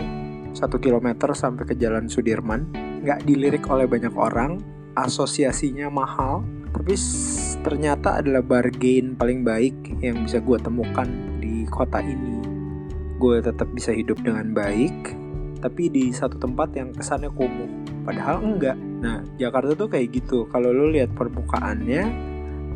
satu 0.56 0.80
kilometer 0.80 1.36
sampai 1.36 1.68
ke 1.68 1.74
Jalan 1.76 2.08
Sudirman. 2.08 2.64
Nggak 3.04 3.28
dilirik 3.28 3.64
oleh 3.68 3.84
banyak 3.84 4.12
orang, 4.16 4.60
asosiasinya 4.96 5.88
mahal, 5.92 6.44
tapi 6.72 6.96
ternyata 7.60 8.20
adalah 8.20 8.40
bargain 8.40 9.16
paling 9.16 9.44
baik 9.44 10.00
yang 10.00 10.24
bisa 10.24 10.40
gue 10.40 10.58
temukan 10.60 11.08
di 11.40 11.64
kota 11.68 12.00
ini. 12.00 12.40
Gue 13.20 13.44
tetap 13.44 13.68
bisa 13.76 13.92
hidup 13.92 14.20
dengan 14.24 14.56
baik, 14.56 15.12
tapi 15.60 15.92
di 15.92 16.08
satu 16.10 16.40
tempat 16.40 16.72
yang 16.72 16.90
kesannya 16.96 17.28
kumuh. 17.36 17.68
Padahal 18.02 18.40
enggak. 18.40 18.76
Nah, 18.76 19.20
Jakarta 19.36 19.76
tuh 19.76 19.88
kayak 19.92 20.08
gitu. 20.16 20.48
Kalau 20.48 20.72
lo 20.72 20.88
lihat 20.88 21.12
permukaannya, 21.12 22.02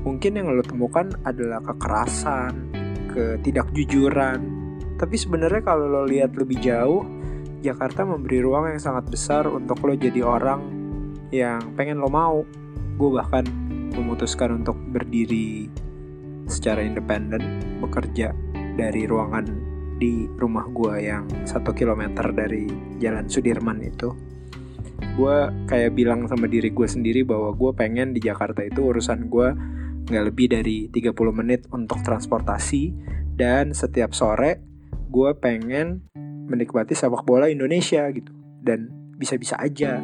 mungkin 0.04 0.36
yang 0.36 0.52
lo 0.52 0.60
temukan 0.60 1.08
adalah 1.24 1.64
kekerasan, 1.64 2.52
ketidakjujuran. 3.12 4.40
Tapi 5.00 5.16
sebenarnya 5.16 5.64
kalau 5.64 5.88
lo 5.88 6.02
lihat 6.04 6.36
lebih 6.36 6.60
jauh, 6.60 7.02
Jakarta 7.64 8.04
memberi 8.04 8.44
ruang 8.44 8.68
yang 8.76 8.80
sangat 8.80 9.08
besar 9.08 9.48
untuk 9.48 9.80
lo 9.80 9.96
jadi 9.96 10.20
orang 10.20 10.60
yang 11.32 11.72
pengen 11.72 12.04
lo 12.04 12.12
mau. 12.12 12.44
Gue 12.94 13.10
bahkan 13.10 13.48
memutuskan 13.94 14.62
untuk 14.62 14.76
berdiri 14.90 15.70
secara 16.50 16.84
independen, 16.84 17.62
bekerja 17.80 18.34
dari 18.74 19.06
ruangan 19.06 19.46
di 19.96 20.26
rumah 20.36 20.66
gue 20.68 21.06
yang 21.06 21.24
satu 21.46 21.70
kilometer 21.72 22.34
dari 22.34 22.66
Jalan 22.98 23.30
Sudirman 23.30 23.78
itu. 23.80 24.10
Gue 25.14 25.48
kayak 25.70 25.94
bilang 25.94 26.26
sama 26.26 26.50
diri 26.50 26.74
gue 26.74 26.86
sendiri 26.86 27.22
bahwa 27.22 27.54
gue 27.54 27.70
pengen 27.72 28.10
di 28.10 28.20
Jakarta 28.20 28.66
itu 28.66 28.82
urusan 28.82 29.30
gue 29.30 29.48
nggak 30.04 30.24
lebih 30.26 30.46
dari 30.52 30.90
30 30.90 31.14
menit 31.32 31.60
untuk 31.70 32.02
transportasi. 32.02 33.14
Dan 33.34 33.74
setiap 33.74 34.14
sore 34.14 34.62
gue 35.10 35.30
pengen 35.38 36.06
menikmati 36.46 36.94
sepak 36.94 37.26
bola 37.26 37.50
Indonesia 37.50 38.06
gitu. 38.10 38.30
Dan 38.62 38.90
bisa-bisa 39.14 39.58
aja 39.58 39.98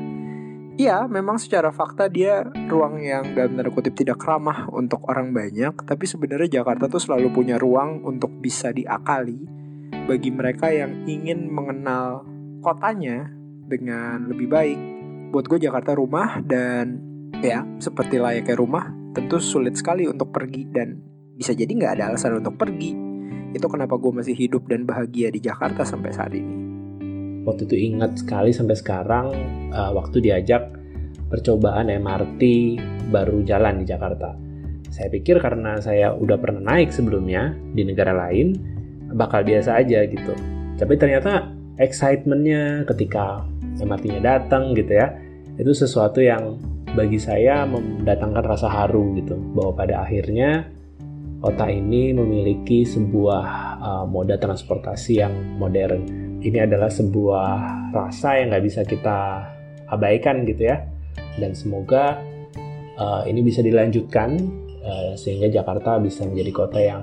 Iya, 0.78 1.10
memang 1.10 1.36
secara 1.40 1.74
fakta 1.74 2.06
dia 2.06 2.46
ruang 2.70 3.02
yang 3.02 3.34
dalam 3.34 3.58
tanda 3.58 3.72
kutip 3.74 3.98
tidak 3.98 4.22
ramah 4.22 4.70
untuk 4.70 5.02
orang 5.10 5.34
banyak, 5.34 5.74
tapi 5.82 6.06
sebenarnya 6.06 6.62
Jakarta 6.62 6.86
tuh 6.86 7.02
selalu 7.02 7.34
punya 7.34 7.58
ruang 7.58 8.06
untuk 8.06 8.30
bisa 8.38 8.70
diakali 8.70 9.44
bagi 10.06 10.30
mereka 10.30 10.70
yang 10.70 11.04
ingin 11.10 11.50
mengenal 11.50 12.22
kotanya 12.62 13.26
dengan 13.66 14.30
lebih 14.30 14.46
baik. 14.46 14.78
Buat 15.34 15.46
gue 15.50 15.58
Jakarta 15.66 15.94
rumah 15.98 16.38
dan 16.42 17.02
ya 17.42 17.66
seperti 17.82 18.22
layaknya 18.22 18.54
rumah 18.54 18.90
tentu 19.10 19.42
sulit 19.42 19.74
sekali 19.74 20.06
untuk 20.06 20.30
pergi 20.30 20.70
dan 20.70 21.02
bisa 21.34 21.50
jadi 21.50 21.70
nggak 21.70 21.92
ada 21.98 22.14
alasan 22.14 22.38
untuk 22.38 22.54
pergi. 22.54 22.94
Itu 23.50 23.66
kenapa 23.66 23.98
gue 23.98 24.22
masih 24.22 24.38
hidup 24.38 24.70
dan 24.70 24.86
bahagia 24.86 25.34
di 25.34 25.42
Jakarta 25.42 25.82
sampai 25.82 26.14
saat 26.14 26.30
ini 26.30 26.69
waktu 27.44 27.64
itu 27.68 27.76
ingat 27.92 28.20
sekali 28.20 28.52
sampai 28.52 28.76
sekarang 28.76 29.26
uh, 29.72 29.92
waktu 29.96 30.20
diajak 30.20 30.76
percobaan 31.30 31.88
MRT 31.88 32.42
baru 33.08 33.40
jalan 33.46 33.80
di 33.80 33.86
Jakarta. 33.86 34.34
Saya 34.90 35.06
pikir 35.08 35.38
karena 35.38 35.78
saya 35.78 36.10
udah 36.12 36.36
pernah 36.36 36.74
naik 36.74 36.90
sebelumnya 36.90 37.54
di 37.72 37.86
negara 37.86 38.10
lain, 38.10 38.58
bakal 39.14 39.46
biasa 39.46 39.78
aja 39.78 40.02
gitu. 40.10 40.34
Tapi 40.74 40.98
ternyata 40.98 41.46
excitementnya 41.78 42.82
ketika 42.90 43.46
MRT-nya 43.78 44.20
datang 44.20 44.74
gitu 44.74 44.98
ya, 44.98 45.14
itu 45.56 45.70
sesuatu 45.70 46.18
yang 46.18 46.58
bagi 46.98 47.22
saya 47.22 47.62
mendatangkan 47.70 48.42
rasa 48.42 48.66
haru 48.66 49.14
gitu. 49.14 49.38
Bahwa 49.54 49.86
pada 49.86 50.02
akhirnya 50.02 50.66
kota 51.38 51.70
ini 51.70 52.10
memiliki 52.10 52.82
sebuah 52.82 53.46
uh, 53.78 54.04
moda 54.10 54.34
transportasi 54.36 55.22
yang 55.22 55.32
modern 55.56 56.29
ini 56.40 56.58
adalah 56.60 56.88
sebuah 56.88 57.50
rasa 57.92 58.40
yang 58.40 58.52
nggak 58.52 58.64
bisa 58.64 58.80
kita 58.84 59.44
abaikan 59.92 60.44
gitu 60.48 60.68
ya. 60.72 60.82
Dan 61.36 61.52
semoga 61.52 62.20
uh, 62.96 63.22
ini 63.28 63.44
bisa 63.44 63.60
dilanjutkan 63.60 64.40
uh, 64.82 65.12
sehingga 65.16 65.52
Jakarta 65.52 66.00
bisa 66.00 66.24
menjadi 66.24 66.52
kota 66.52 66.78
yang 66.80 67.02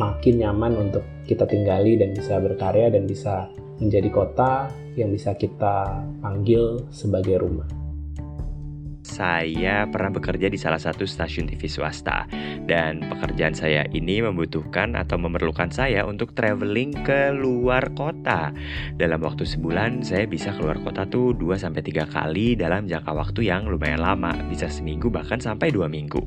makin 0.00 0.40
nyaman 0.40 0.88
untuk 0.88 1.04
kita 1.28 1.44
tinggali 1.44 2.00
dan 2.00 2.16
bisa 2.16 2.40
berkarya 2.40 2.88
dan 2.88 3.04
bisa 3.04 3.50
menjadi 3.82 4.08
kota 4.08 4.70
yang 4.94 5.10
bisa 5.10 5.34
kita 5.34 6.06
panggil 6.22 6.86
sebagai 6.94 7.42
rumah 7.42 7.83
saya 9.04 9.84
pernah 9.84 10.16
bekerja 10.16 10.48
di 10.48 10.56
salah 10.56 10.80
satu 10.80 11.04
stasiun 11.04 11.44
TV 11.44 11.68
swasta 11.68 12.24
dan 12.64 13.04
pekerjaan 13.04 13.52
saya 13.52 13.84
ini 13.92 14.24
membutuhkan 14.24 14.96
atau 14.96 15.20
memerlukan 15.20 15.68
saya 15.68 16.08
untuk 16.08 16.32
traveling 16.32 16.96
ke 17.04 17.28
luar 17.36 17.92
kota. 17.92 18.48
Dalam 18.96 19.20
waktu 19.20 19.44
sebulan 19.44 20.00
saya 20.00 20.24
bisa 20.24 20.56
keluar 20.56 20.80
kota 20.80 21.04
tuh 21.04 21.36
2 21.36 21.60
sampai 21.60 21.84
3 21.84 22.08
kali 22.08 22.56
dalam 22.56 22.88
jangka 22.88 23.12
waktu 23.12 23.44
yang 23.52 23.68
lumayan 23.68 24.00
lama, 24.00 24.32
bisa 24.48 24.72
seminggu 24.72 25.12
bahkan 25.12 25.36
sampai 25.36 25.68
2 25.68 25.84
minggu. 25.84 26.24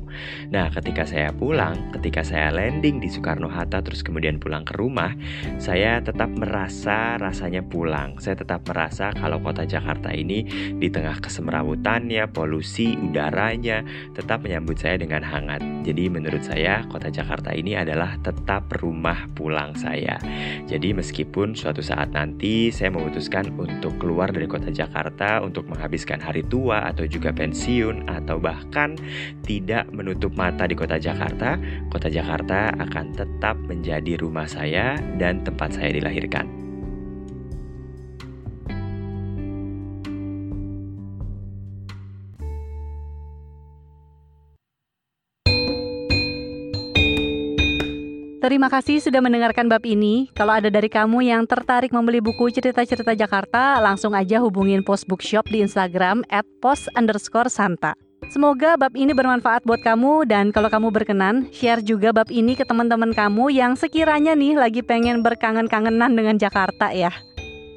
Nah, 0.54 0.70
ketika 0.70 1.02
saya 1.02 1.34
pulang, 1.34 1.90
ketika 1.98 2.22
saya 2.22 2.54
landing 2.54 3.02
di 3.02 3.10
Soekarno 3.10 3.50
Hatta 3.50 3.82
terus 3.82 4.06
kemudian 4.06 4.38
pulang 4.38 4.62
ke 4.62 4.78
rumah, 4.78 5.18
saya 5.58 5.98
tetap 5.98 6.30
merasa 6.30 7.18
rasanya 7.18 7.66
pulang. 7.66 8.22
Saya 8.22 8.38
tetap 8.38 8.62
merasa 8.70 9.10
kalau 9.18 9.42
kota 9.42 9.66
Jakarta 9.66 10.14
ini 10.14 10.46
di 10.78 10.86
tengah 10.86 11.18
kesemrawutannya, 11.18 12.30
polusi 12.30 12.67
polusi 12.68 13.00
udaranya 13.00 13.80
tetap 14.12 14.44
menyambut 14.44 14.76
saya 14.76 15.00
dengan 15.00 15.24
hangat. 15.24 15.64
Jadi 15.88 16.12
menurut 16.12 16.44
saya 16.44 16.84
kota 16.92 17.08
Jakarta 17.08 17.56
ini 17.56 17.72
adalah 17.72 18.20
tetap 18.20 18.68
rumah 18.84 19.24
pulang 19.32 19.72
saya. 19.72 20.20
Jadi 20.68 20.92
meskipun 20.92 21.56
suatu 21.56 21.80
saat 21.80 22.12
nanti 22.12 22.68
saya 22.68 22.92
memutuskan 22.92 23.56
untuk 23.56 23.96
keluar 23.96 24.28
dari 24.28 24.44
kota 24.44 24.68
Jakarta 24.68 25.40
untuk 25.40 25.64
menghabiskan 25.72 26.20
hari 26.20 26.44
tua 26.44 26.84
atau 26.92 27.08
juga 27.08 27.32
pensiun 27.32 28.04
atau 28.04 28.36
bahkan 28.36 29.00
tidak 29.48 29.88
menutup 29.88 30.36
mata 30.36 30.68
di 30.68 30.76
kota 30.76 31.00
Jakarta, 31.00 31.56
kota 31.88 32.12
Jakarta 32.12 32.76
akan 32.76 33.16
tetap 33.16 33.56
menjadi 33.64 34.20
rumah 34.20 34.44
saya 34.44 35.00
dan 35.16 35.40
tempat 35.40 35.72
saya 35.72 35.96
dilahirkan. 35.96 36.67
Terima 48.48 48.72
kasih 48.72 49.04
sudah 49.04 49.20
mendengarkan 49.20 49.68
bab 49.68 49.84
ini. 49.84 50.32
Kalau 50.32 50.56
ada 50.56 50.72
dari 50.72 50.88
kamu 50.88 51.20
yang 51.20 51.44
tertarik 51.44 51.92
membeli 51.92 52.16
buku 52.16 52.48
cerita-cerita 52.48 53.12
Jakarta, 53.12 53.76
langsung 53.76 54.16
aja 54.16 54.40
hubungin 54.40 54.80
Post 54.80 55.04
Bookshop 55.04 55.52
di 55.52 55.60
Instagram 55.60 56.24
at 56.32 56.48
post 56.64 56.88
underscore 56.96 57.52
santa. 57.52 57.92
Semoga 58.32 58.80
bab 58.80 58.96
ini 58.96 59.12
bermanfaat 59.12 59.68
buat 59.68 59.84
kamu 59.84 60.24
dan 60.32 60.48
kalau 60.48 60.72
kamu 60.72 60.88
berkenan, 60.88 61.52
share 61.52 61.84
juga 61.84 62.08
bab 62.08 62.32
ini 62.32 62.56
ke 62.56 62.64
teman-teman 62.64 63.12
kamu 63.12 63.52
yang 63.52 63.76
sekiranya 63.76 64.32
nih 64.32 64.56
lagi 64.56 64.80
pengen 64.80 65.20
berkangen-kangenan 65.20 66.16
dengan 66.16 66.40
Jakarta 66.40 66.88
ya. 66.88 67.12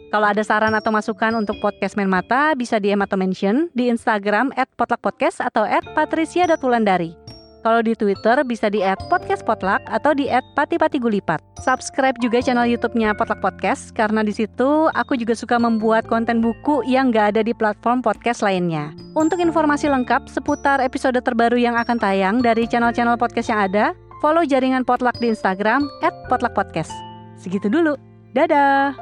Kalau 0.07 0.32
ada 0.32 0.39
saran 0.39 0.72
atau 0.72 0.95
masukan 0.95 1.36
untuk 1.36 1.59
podcast 1.59 1.99
Main 1.99 2.07
Mata, 2.07 2.55
bisa 2.55 2.80
DM 2.80 3.03
atau 3.03 3.19
mention 3.19 3.67
di 3.76 3.91
Instagram 3.91 4.55
at 4.55 4.72
potlakpodcast 4.80 5.43
atau 5.43 5.67
at 5.67 5.84
patricia.wulandari. 5.91 7.20
Kalau 7.62 7.86
di 7.86 7.93
Twitter 7.93 8.41
bisa 8.41 8.74
di 8.74 8.82
@podcastpotluck 9.09 9.86
atau 9.86 10.18
di 10.18 10.26
@patipatigulipat. 10.57 11.41
Subscribe 11.62 12.18
juga 12.18 12.41
channel 12.41 12.66
YouTube-nya 12.66 13.14
Potluck 13.14 13.41
Podcast 13.41 13.93
karena 13.93 14.26
di 14.26 14.34
situ 14.34 14.89
aku 14.97 15.14
juga 15.14 15.38
suka 15.38 15.62
membuat 15.62 16.09
konten 16.09 16.41
buku 16.41 16.82
yang 16.89 17.14
gak 17.14 17.38
ada 17.38 17.41
di 17.45 17.53
platform 17.53 18.01
podcast 18.01 18.41
lainnya. 18.41 18.93
Untuk 19.14 19.38
informasi 19.38 19.89
lengkap 19.93 20.26
seputar 20.26 20.82
episode 20.82 21.22
terbaru 21.22 21.62
yang 21.62 21.78
akan 21.78 22.01
tayang 22.01 22.41
dari 22.41 22.66
channel-channel 22.66 23.18
podcast 23.22 23.53
yang 23.53 23.62
ada, 23.70 23.93
follow 24.26 24.41
jaringan 24.41 24.82
Potluck 24.82 25.22
di 25.22 25.30
Instagram 25.30 25.86
@potluckpodcast. 26.30 26.93
Segitu 27.38 27.70
dulu. 27.70 27.93
Dadah. 28.34 28.97